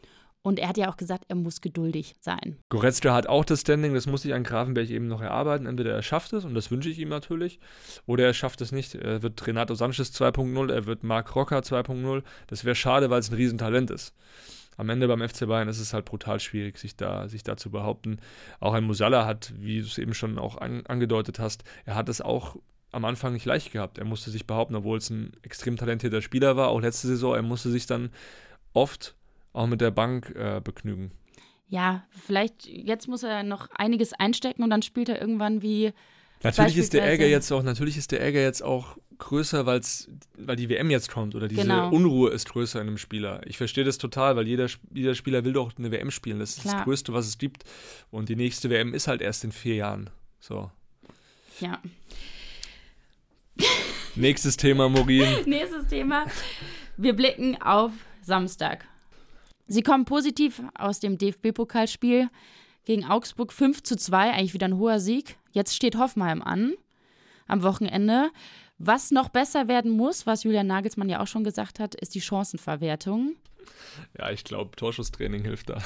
[0.43, 2.57] Und er hat ja auch gesagt, er muss geduldig sein.
[2.71, 5.67] Goretzka hat auch das Standing, das muss sich an Grafenberg eben noch erarbeiten.
[5.67, 7.61] Entweder er schafft es, und das wünsche ich ihm natürlich,
[8.07, 8.95] oder er schafft es nicht.
[8.95, 12.23] Er wird Renato Sanchez 2.0, er wird Marc Rocker 2.0.
[12.47, 14.15] Das wäre schade, weil es ein Riesentalent ist.
[14.79, 17.71] Am Ende beim FC Bayern ist es halt brutal schwierig, sich da, sich da zu
[17.71, 18.19] behaupten.
[18.61, 22.09] Auch ein Musala hat, wie du es eben schon auch an, angedeutet hast, er hat
[22.09, 22.57] es auch
[22.93, 23.99] am Anfang nicht leicht gehabt.
[23.99, 27.35] Er musste sich behaupten, obwohl es ein extrem talentierter Spieler war, auch letzte Saison.
[27.35, 28.09] Er musste sich dann
[28.73, 29.17] oft
[29.53, 31.13] auch mit der Bank äh, begnügen.
[31.69, 35.93] Ja, vielleicht jetzt muss er noch einiges einstecken und dann spielt er irgendwann wie.
[36.43, 40.57] Natürlich ist der Ärger jetzt auch, natürlich ist der Ärger jetzt auch größer, weil's, weil
[40.57, 41.91] die WM jetzt kommt oder diese genau.
[41.91, 43.41] Unruhe ist größer in einem Spieler.
[43.47, 46.41] Ich verstehe das total, weil jeder, jeder Spieler will doch eine WM spielen.
[46.41, 46.77] Das ist Klar.
[46.77, 47.65] das Größte, was es gibt.
[48.11, 50.11] Und die nächste WM ist halt erst in vier Jahren.
[50.41, 50.71] So.
[51.61, 51.81] Ja.
[54.17, 55.29] Nächstes Thema, Morin.
[55.47, 56.27] Nächstes Thema.
[56.97, 57.93] Wir blicken auf
[58.23, 58.87] Samstag.
[59.73, 62.29] Sie kommen positiv aus dem DFB-Pokalspiel
[62.87, 65.37] gegen Augsburg 5 zu 2, eigentlich wieder ein hoher Sieg.
[65.53, 66.75] Jetzt steht Hoffenheim an
[67.47, 68.31] am Wochenende.
[68.79, 72.21] Was noch besser werden muss, was Julian Nagelsmann ja auch schon gesagt hat, ist die
[72.21, 73.37] Chancenverwertung.
[74.19, 75.79] Ja, ich glaube, Torschusstraining hilft da.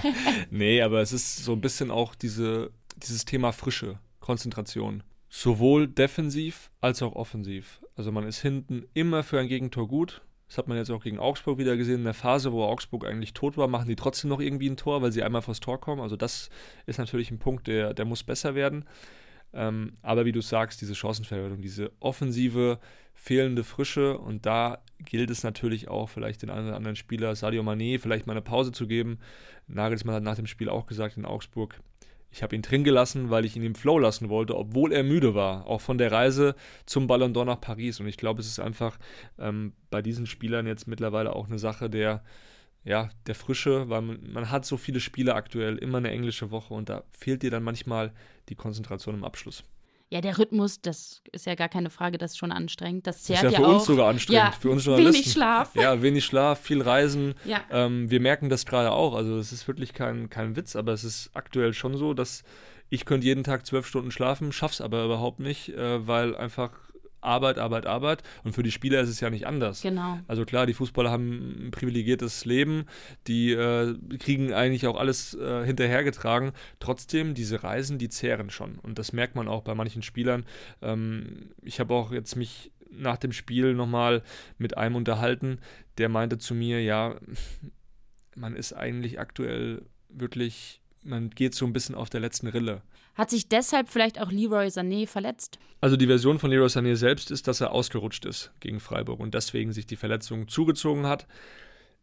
[0.50, 5.02] nee, aber es ist so ein bisschen auch diese, dieses Thema Frische, Konzentration.
[5.28, 7.82] Sowohl defensiv als auch offensiv.
[7.96, 10.22] Also man ist hinten immer für ein Gegentor gut.
[10.48, 11.98] Das hat man jetzt auch gegen Augsburg wieder gesehen.
[11.98, 15.02] In der Phase, wo Augsburg eigentlich tot war, machen die trotzdem noch irgendwie ein Tor,
[15.02, 16.00] weil sie einmal vors Tor kommen.
[16.00, 16.50] Also das
[16.86, 18.84] ist natürlich ein Punkt, der, der muss besser werden.
[19.52, 22.78] Ähm, aber wie du sagst, diese Chancenverwertung, diese offensive,
[23.14, 27.62] fehlende Frische und da gilt es natürlich auch, vielleicht den einen oder anderen Spieler, Sadio
[27.62, 29.18] Mané, vielleicht mal eine Pause zu geben.
[29.66, 31.80] Nagelsmann hat nach dem Spiel auch gesagt in Augsburg,
[32.36, 35.34] Ich habe ihn drin gelassen, weil ich ihn im Flow lassen wollte, obwohl er müde
[35.34, 37.98] war, auch von der Reise zum Ballon d'Or nach Paris.
[37.98, 38.98] Und ich glaube, es ist einfach
[39.38, 42.22] ähm, bei diesen Spielern jetzt mittlerweile auch eine Sache der,
[42.84, 46.74] ja, der Frische, weil man, man, hat so viele Spiele aktuell, immer eine englische Woche
[46.74, 48.12] und da fehlt dir dann manchmal
[48.50, 49.64] die Konzentration im Abschluss.
[50.08, 53.06] Ja, der Rhythmus, das ist ja gar keine Frage, das ist schon anstrengend.
[53.08, 55.14] Das zehrt ist ja für ja uns sogar anstrengend, Ja, für uns Journalisten.
[55.14, 55.74] wenig Schlaf.
[55.74, 57.34] Ja, wenig Schlaf, viel Reisen.
[57.44, 57.60] Ja.
[57.72, 59.14] Ähm, wir merken das gerade auch.
[59.14, 62.44] Also es ist wirklich kein, kein Witz, aber es ist aktuell schon so, dass
[62.88, 66.70] ich könnte jeden Tag zwölf Stunden schlafen, schaff's aber überhaupt nicht, äh, weil einfach
[67.20, 68.22] Arbeit, Arbeit, Arbeit.
[68.44, 69.82] Und für die Spieler ist es ja nicht anders.
[69.82, 70.18] Genau.
[70.28, 72.84] Also klar, die Fußballer haben ein privilegiertes Leben,
[73.26, 76.52] die äh, kriegen eigentlich auch alles äh, hinterhergetragen.
[76.80, 78.78] Trotzdem, diese Reisen, die zehren schon.
[78.78, 80.44] Und das merkt man auch bei manchen Spielern.
[80.82, 84.22] Ähm, ich habe auch jetzt mich nach dem Spiel nochmal
[84.58, 85.58] mit einem unterhalten,
[85.98, 87.16] der meinte zu mir, ja,
[88.34, 92.82] man ist eigentlich aktuell wirklich, man geht so ein bisschen auf der letzten Rille.
[93.16, 95.58] Hat sich deshalb vielleicht auch Leroy Sané verletzt?
[95.80, 99.34] Also die Version von Leroy Sané selbst ist, dass er ausgerutscht ist gegen Freiburg und
[99.34, 101.26] deswegen sich die Verletzung zugezogen hat.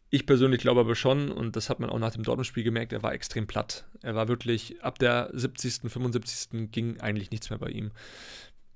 [0.09, 3.03] Ich persönlich glaube aber schon, und das hat man auch nach dem Dortmund-Spiel gemerkt, er
[3.03, 3.85] war extrem platt.
[4.01, 6.71] Er war wirklich, ab der 70., 75.
[6.71, 7.91] ging eigentlich nichts mehr bei ihm.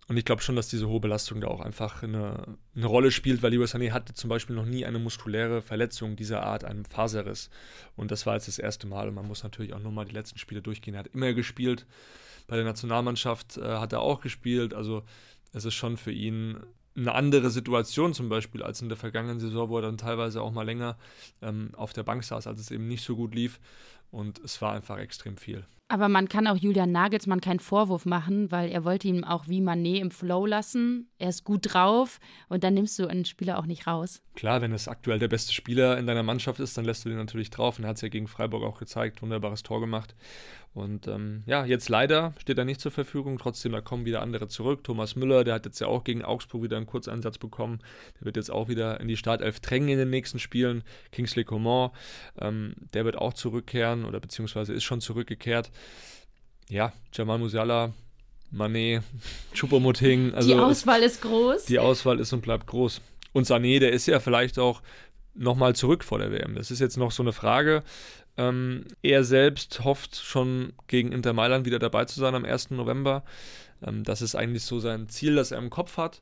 [0.07, 3.43] Und ich glaube schon, dass diese hohe Belastung da auch einfach eine, eine Rolle spielt,
[3.43, 7.49] weil Leroy Sané hatte zum Beispiel noch nie eine muskuläre Verletzung dieser Art, einen Faserriss.
[7.95, 9.09] Und das war jetzt das erste Mal.
[9.09, 10.93] Und man muss natürlich auch nochmal die letzten Spiele durchgehen.
[10.93, 11.85] Er hat immer gespielt.
[12.47, 14.73] Bei der Nationalmannschaft äh, hat er auch gespielt.
[14.73, 15.03] Also
[15.53, 16.57] es ist schon für ihn
[16.95, 20.51] eine andere Situation zum Beispiel als in der vergangenen Saison, wo er dann teilweise auch
[20.51, 20.97] mal länger
[21.41, 23.59] ähm, auf der Bank saß, als es eben nicht so gut lief.
[24.09, 25.65] Und es war einfach extrem viel.
[25.89, 29.61] Aber man kann auch Julian Nagelsmann keinen Vorwurf machen, weil er wollte ihn auch wie
[29.61, 31.09] Manet im Flow lassen.
[31.17, 32.19] Er ist gut drauf
[32.49, 34.21] und dann nimmst du einen Spieler auch nicht raus.
[34.35, 37.17] Klar, wenn es aktuell der beste Spieler in deiner Mannschaft ist, dann lässt du den
[37.17, 37.77] natürlich drauf.
[37.77, 40.13] Und er hat es ja gegen Freiburg auch gezeigt, wunderbares Tor gemacht.
[40.77, 43.39] Und ähm, ja, jetzt leider steht er nicht zur Verfügung.
[43.39, 44.83] Trotzdem, da kommen wieder andere zurück.
[44.83, 47.79] Thomas Müller, der hat jetzt ja auch gegen Augsburg wieder einen Kurzeinsatz bekommen.
[48.19, 50.83] Der wird jetzt auch wieder in die Startelf drängen in den nächsten Spielen.
[51.11, 51.89] Kingsley Coman,
[52.39, 55.71] ähm, der wird auch zurückkehren oder beziehungsweise ist schon zurückgekehrt.
[56.69, 57.93] Ja, Jamal Musiala,
[58.53, 59.01] Mané,
[59.53, 60.33] Choupo-Moting.
[60.33, 61.65] Also die Auswahl ist groß.
[61.65, 63.01] Die Auswahl ist und bleibt groß.
[63.33, 64.81] Und Sané, der ist ja vielleicht auch
[65.33, 66.55] nochmal zurück vor der WM.
[66.55, 67.83] Das ist jetzt noch so eine Frage.
[68.37, 72.71] Ähm, er selbst hofft schon gegen Inter Mailand wieder dabei zu sein am 1.
[72.71, 73.23] November.
[73.85, 76.21] Ähm, das ist eigentlich so sein Ziel, das er im Kopf hat.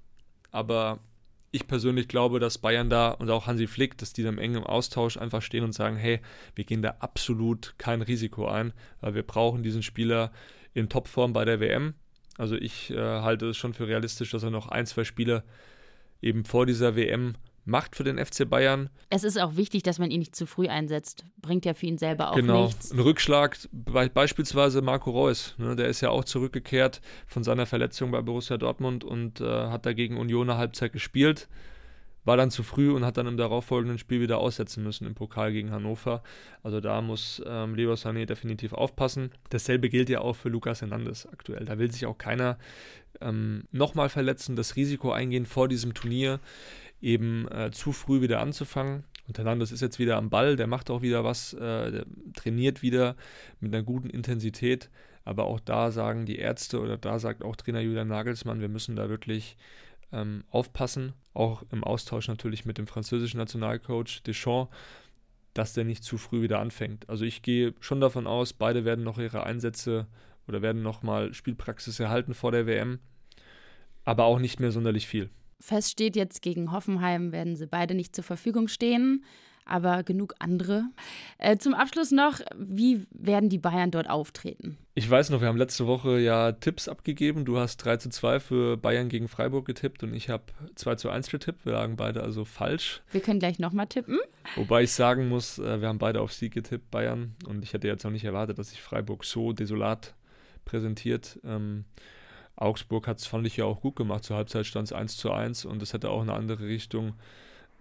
[0.51, 0.99] Aber
[1.55, 4.63] ich persönlich glaube, dass Bayern da und auch Hansi Flick, dass die da im engen
[4.63, 6.19] Austausch einfach stehen und sagen, hey,
[6.53, 10.31] wir gehen da absolut kein Risiko ein, weil wir brauchen diesen Spieler
[10.73, 11.93] in Topform bei der WM.
[12.37, 15.43] Also ich äh, halte es schon für realistisch, dass er noch ein, zwei Spiele
[16.21, 17.35] eben vor dieser WM
[17.65, 18.89] macht für den FC Bayern.
[19.09, 21.25] Es ist auch wichtig, dass man ihn nicht zu früh einsetzt.
[21.41, 22.65] Bringt ja für ihn selber auch genau.
[22.65, 22.91] nichts.
[22.91, 28.11] Ein Rückschlag, be beispielsweise Marco Reus, ne, der ist ja auch zurückgekehrt von seiner Verletzung
[28.11, 31.49] bei Borussia Dortmund und äh, hat dagegen Union eine Halbzeit gespielt.
[32.23, 35.51] War dann zu früh und hat dann im darauffolgenden Spiel wieder aussetzen müssen im Pokal
[35.53, 36.23] gegen Hannover.
[36.63, 39.29] Also da muss ähm, Leroy Sané definitiv aufpassen.
[39.51, 41.65] Dasselbe gilt ja auch für Lucas Hernandez aktuell.
[41.65, 42.57] Da will sich auch keiner
[43.21, 46.39] ähm, nochmal verletzen, das Risiko eingehen vor diesem Turnier
[47.01, 49.03] eben äh, zu früh wieder anzufangen.
[49.27, 53.15] Und Hernandez ist jetzt wieder am Ball, der macht auch wieder was, äh, trainiert wieder
[53.59, 54.89] mit einer guten Intensität.
[55.23, 58.95] Aber auch da sagen die Ärzte oder da sagt auch Trainer Julian Nagelsmann, wir müssen
[58.95, 59.57] da wirklich
[60.11, 61.13] ähm, aufpassen.
[61.33, 64.71] Auch im Austausch natürlich mit dem französischen Nationalcoach Deschamps,
[65.55, 67.09] dass der nicht zu früh wieder anfängt.
[67.09, 70.05] Also ich gehe schon davon aus, beide werden noch ihre Einsätze
[70.47, 72.99] oder werden nochmal Spielpraxis erhalten vor der WM,
[74.03, 75.29] aber auch nicht mehr sonderlich viel.
[75.59, 79.23] Fest steht jetzt, gegen Hoffenheim werden sie beide nicht zur Verfügung stehen,
[79.65, 80.85] aber genug andere.
[81.37, 84.77] Äh, zum Abschluss noch, wie werden die Bayern dort auftreten?
[84.93, 87.45] Ich weiß noch, wir haben letzte Woche ja Tipps abgegeben.
[87.45, 90.43] Du hast 3 zu 2 für Bayern gegen Freiburg getippt und ich habe
[90.75, 91.65] 2 zu 1 getippt.
[91.65, 93.01] Wir lagen beide also falsch.
[93.11, 94.19] Wir können gleich nochmal tippen.
[94.55, 97.35] Wobei ich sagen muss, äh, wir haben beide auf Sieg getippt, Bayern.
[97.47, 100.13] Und ich hätte jetzt auch nicht erwartet, dass sich Freiburg so desolat
[100.63, 101.39] präsentiert.
[101.43, 101.85] Ähm,
[102.55, 104.23] Augsburg hat es, fand ich ja auch gut gemacht.
[104.23, 107.15] Zur Halbzeit stand es 1 zu 1 und es hätte auch in eine andere Richtung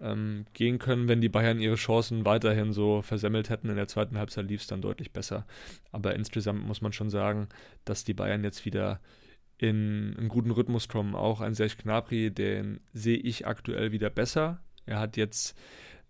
[0.01, 3.69] ähm, gehen können, wenn die Bayern ihre Chancen weiterhin so versemmelt hätten.
[3.69, 5.45] In der zweiten Halbzeit lief es dann deutlich besser.
[5.91, 7.47] Aber insgesamt muss man schon sagen,
[7.85, 8.99] dass die Bayern jetzt wieder
[9.57, 11.15] in einen guten Rhythmus kommen.
[11.15, 14.59] Auch ein Serge Gnabry, den sehe ich aktuell wieder besser.
[14.85, 15.57] Er hat jetzt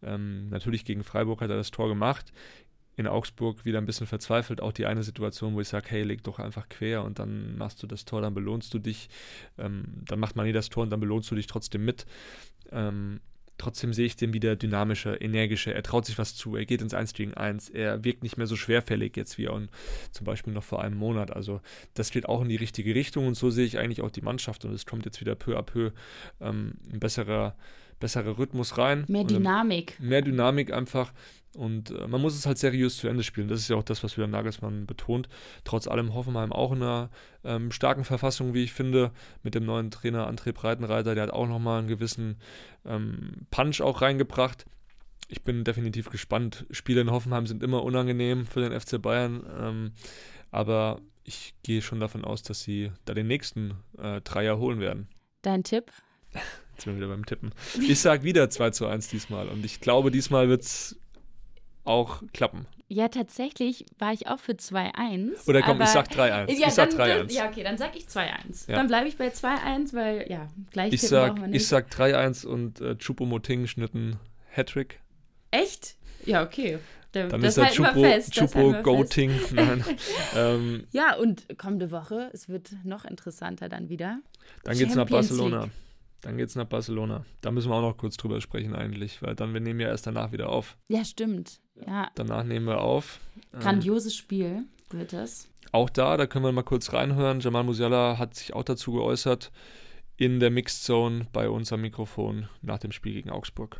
[0.02, 2.34] ähm, natürlich gegen Freiburg hat er das Tor gemacht
[2.98, 4.62] in Augsburg wieder ein bisschen verzweifelt.
[4.62, 7.82] Auch die eine Situation, wo ich sage, hey, leg doch einfach quer und dann machst
[7.84, 9.10] du das Tor, dann belohnst du dich.
[9.58, 12.06] Ähm, dann macht man nie das Tor und dann belohnst du dich trotzdem mit.
[12.72, 13.20] Ähm,
[13.58, 15.74] Trotzdem sehe ich den wieder dynamischer, energischer.
[15.74, 16.58] Er traut sich was zu.
[16.58, 17.70] Er geht ins 1 gegen 1.
[17.70, 19.70] Er wirkt nicht mehr so schwerfällig jetzt wie on,
[20.12, 21.32] zum Beispiel noch vor einem Monat.
[21.32, 21.62] Also
[21.94, 24.66] das geht auch in die richtige Richtung und so sehe ich eigentlich auch die Mannschaft
[24.66, 25.92] und es kommt jetzt wieder peu à peu
[26.42, 27.56] ähm, ein besserer,
[28.02, 29.06] besserer Rhythmus rein.
[29.08, 29.98] Mehr Dynamik.
[30.02, 31.14] Mehr Dynamik einfach.
[31.56, 33.48] Und äh, man muss es halt seriös zu Ende spielen.
[33.48, 35.30] Das ist ja auch das, was wieder Nagelsmann betont.
[35.64, 37.10] Trotz allem Hoffenheim auch in einer
[37.44, 39.12] ähm, starken Verfassung, wie ich finde,
[39.44, 41.16] mit dem neuen Trainer André Breitenreiter.
[41.16, 42.38] Der hat auch nochmal einen gewissen
[42.86, 44.66] ähm, Punch auch reingebracht.
[45.28, 46.66] Ich bin definitiv gespannt.
[46.72, 49.44] Spiele in Hoffenheim sind immer unangenehm für den FC Bayern.
[49.60, 49.92] Ähm,
[50.52, 55.08] aber ich gehe schon davon aus, dass sie da den nächsten äh, Dreier holen werden.
[55.42, 55.92] Dein Tipp?
[56.34, 57.52] Jetzt sind wir wieder beim Tippen.
[57.88, 59.48] Ich sage wieder 2 zu 1 diesmal.
[59.48, 61.00] Und ich glaube, diesmal wird es
[61.86, 62.68] auch klappen.
[62.88, 65.48] Ja, tatsächlich war ich auch für 2-1.
[65.48, 66.52] Oder komm, ich sag 3-1.
[66.52, 67.34] Ja, ich sag 3-1.
[67.34, 68.70] Ja, okay, dann sag ich 2-1.
[68.70, 68.76] Ja.
[68.76, 72.96] Dann bleibe ich bei 2-1, weil, ja, gleich ich sag, Ich sag 3-1 und äh,
[72.96, 74.20] Chupo-Moting schnitten
[74.52, 75.00] Hattrick.
[75.50, 75.96] Echt?
[76.26, 76.78] Ja, okay.
[77.16, 79.32] Der, dann ist der Chupo, fest, Chupo Goating.
[80.36, 84.20] ähm, ja, und kommende Woche, es wird noch interessanter dann wieder.
[84.64, 85.64] Dann geht es nach Barcelona.
[85.64, 85.72] League.
[86.26, 87.24] Dann geht es nach Barcelona.
[87.42, 90.08] Da müssen wir auch noch kurz drüber sprechen eigentlich, weil dann, wir nehmen ja erst
[90.08, 90.76] danach wieder auf.
[90.88, 91.62] Ja, stimmt.
[91.86, 92.10] Ja.
[92.16, 93.20] Danach nehmen wir auf.
[93.54, 95.48] Ähm, Grandioses Spiel wird es.
[95.72, 97.42] Auch da, da können wir mal kurz reinhören.
[97.42, 99.52] Jamal Musiala hat sich auch dazu geäußert
[100.18, 103.80] in der Mixed Zone bei uns am Mikrofon nach dem Spiel gegen Augsburg.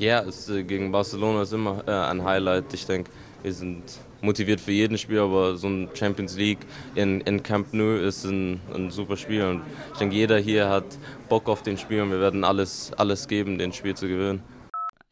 [0.00, 2.74] Ja, es, äh, gegen Barcelona ist immer äh, ein Highlight.
[2.74, 3.12] Ich denke,
[3.44, 6.60] wir sind motiviert für jeden Spiel, aber so ein Champions League
[6.94, 9.44] in, in Camp Nou ist ein, ein super Spiel.
[9.44, 9.62] Und
[9.92, 10.84] ich denke, jeder hier hat
[11.28, 14.42] Bock auf den Spiel und wir werden alles, alles geben, den Spiel zu gewinnen.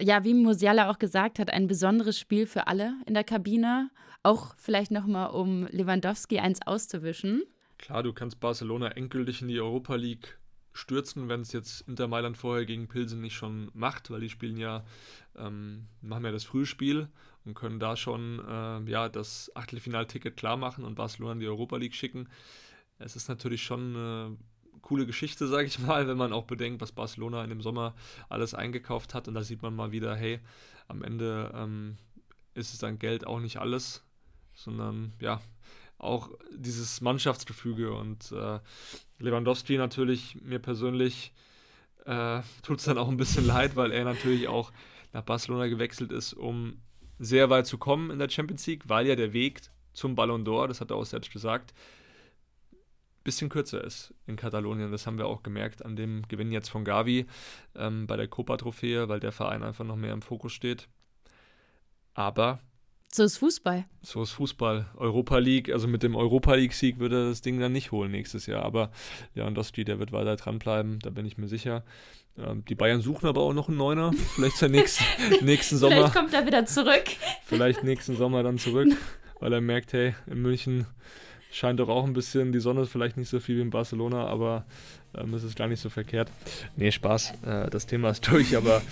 [0.00, 3.90] Ja, wie Musiala auch gesagt hat, ein besonderes Spiel für alle in der Kabine.
[4.22, 7.42] Auch vielleicht nochmal, um Lewandowski eins auszuwischen.
[7.78, 10.38] Klar, du kannst Barcelona endgültig in die Europa League
[10.72, 14.56] stürzen, wenn es jetzt Inter Mailand vorher gegen Pilsen nicht schon macht, weil die spielen
[14.56, 14.84] ja,
[15.36, 17.08] ähm, machen ja das Frühspiel
[17.44, 21.76] und können da schon äh, ja, das Achtelfinalticket klar machen und Barcelona in die Europa
[21.76, 22.28] League schicken.
[22.98, 24.36] Es ist natürlich schon eine
[24.80, 27.94] coole Geschichte, sage ich mal, wenn man auch bedenkt, was Barcelona in dem Sommer
[28.28, 29.28] alles eingekauft hat.
[29.28, 30.40] Und da sieht man mal wieder, hey,
[30.88, 31.96] am Ende ähm,
[32.54, 34.04] ist es dann Geld auch nicht alles,
[34.54, 35.40] sondern ja,
[35.98, 38.60] auch dieses Mannschaftsgefüge und äh,
[39.18, 41.32] Lewandowski natürlich mir persönlich
[42.04, 44.72] äh, tut es dann auch ein bisschen leid, weil er natürlich auch
[45.12, 46.80] nach Barcelona gewechselt ist, um
[47.24, 49.62] sehr weit zu kommen in der Champions League, weil ja der Weg
[49.92, 51.72] zum Ballon d'Or, das hat er auch selbst gesagt,
[52.72, 54.92] ein bisschen kürzer ist in Katalonien.
[54.92, 57.26] Das haben wir auch gemerkt an dem Gewinn jetzt von Gavi
[57.74, 60.88] ähm, bei der Copa-Trophäe, weil der Verein einfach noch mehr im Fokus steht.
[62.12, 62.60] Aber
[63.14, 63.84] so ist Fußball.
[64.02, 64.86] So ist Fußball.
[64.96, 68.46] Europa League, also mit dem Europa League-Sieg würde er das Ding dann nicht holen nächstes
[68.46, 68.64] Jahr.
[68.64, 68.90] Aber
[69.36, 71.84] Lewandowski, der wird weiter dranbleiben, da bin ich mir sicher.
[72.36, 74.10] Ähm, die Bayern suchen aber auch noch einen Neuner.
[74.34, 75.04] Vielleicht zur nächsten,
[75.44, 75.94] nächsten Sommer.
[75.94, 77.04] Vielleicht kommt er wieder zurück.
[77.44, 78.88] Vielleicht nächsten Sommer dann zurück,
[79.38, 80.84] weil er merkt, hey, in München
[81.52, 84.26] scheint doch auch ein bisschen, die Sonne ist vielleicht nicht so viel wie in Barcelona,
[84.26, 84.64] aber
[85.16, 86.32] ähm, es ist gar nicht so verkehrt.
[86.74, 88.82] Nee, Spaß, äh, das Thema ist durch, aber.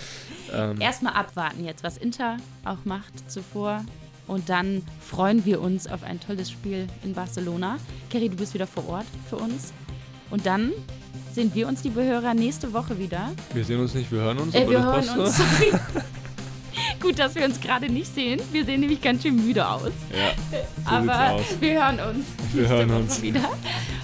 [0.53, 3.83] Ähm, Erstmal abwarten jetzt, was Inter auch macht zuvor.
[4.27, 7.77] Und dann freuen wir uns auf ein tolles Spiel in Barcelona.
[8.09, 9.73] Kerry, du bist wieder vor Ort für uns.
[10.29, 10.71] Und dann
[11.33, 13.31] sehen wir uns, liebe Hörer, nächste Woche wieder.
[13.53, 14.55] Wir sehen uns nicht, wir hören uns.
[14.55, 15.41] Äh, wir hören uns.
[16.99, 18.41] Gut, dass wir uns gerade nicht sehen.
[18.51, 19.91] Wir sehen nämlich ganz schön müde aus.
[20.11, 22.25] Ja, so aber wir hören uns.
[22.53, 23.51] Wir hören uns wieder.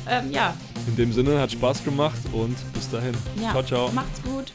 [0.07, 0.53] Ähm, ja.
[0.87, 3.13] In dem Sinne hat Spaß gemacht und bis dahin.
[3.41, 3.91] Ja, ciao, ciao.
[3.91, 4.51] Macht's gut.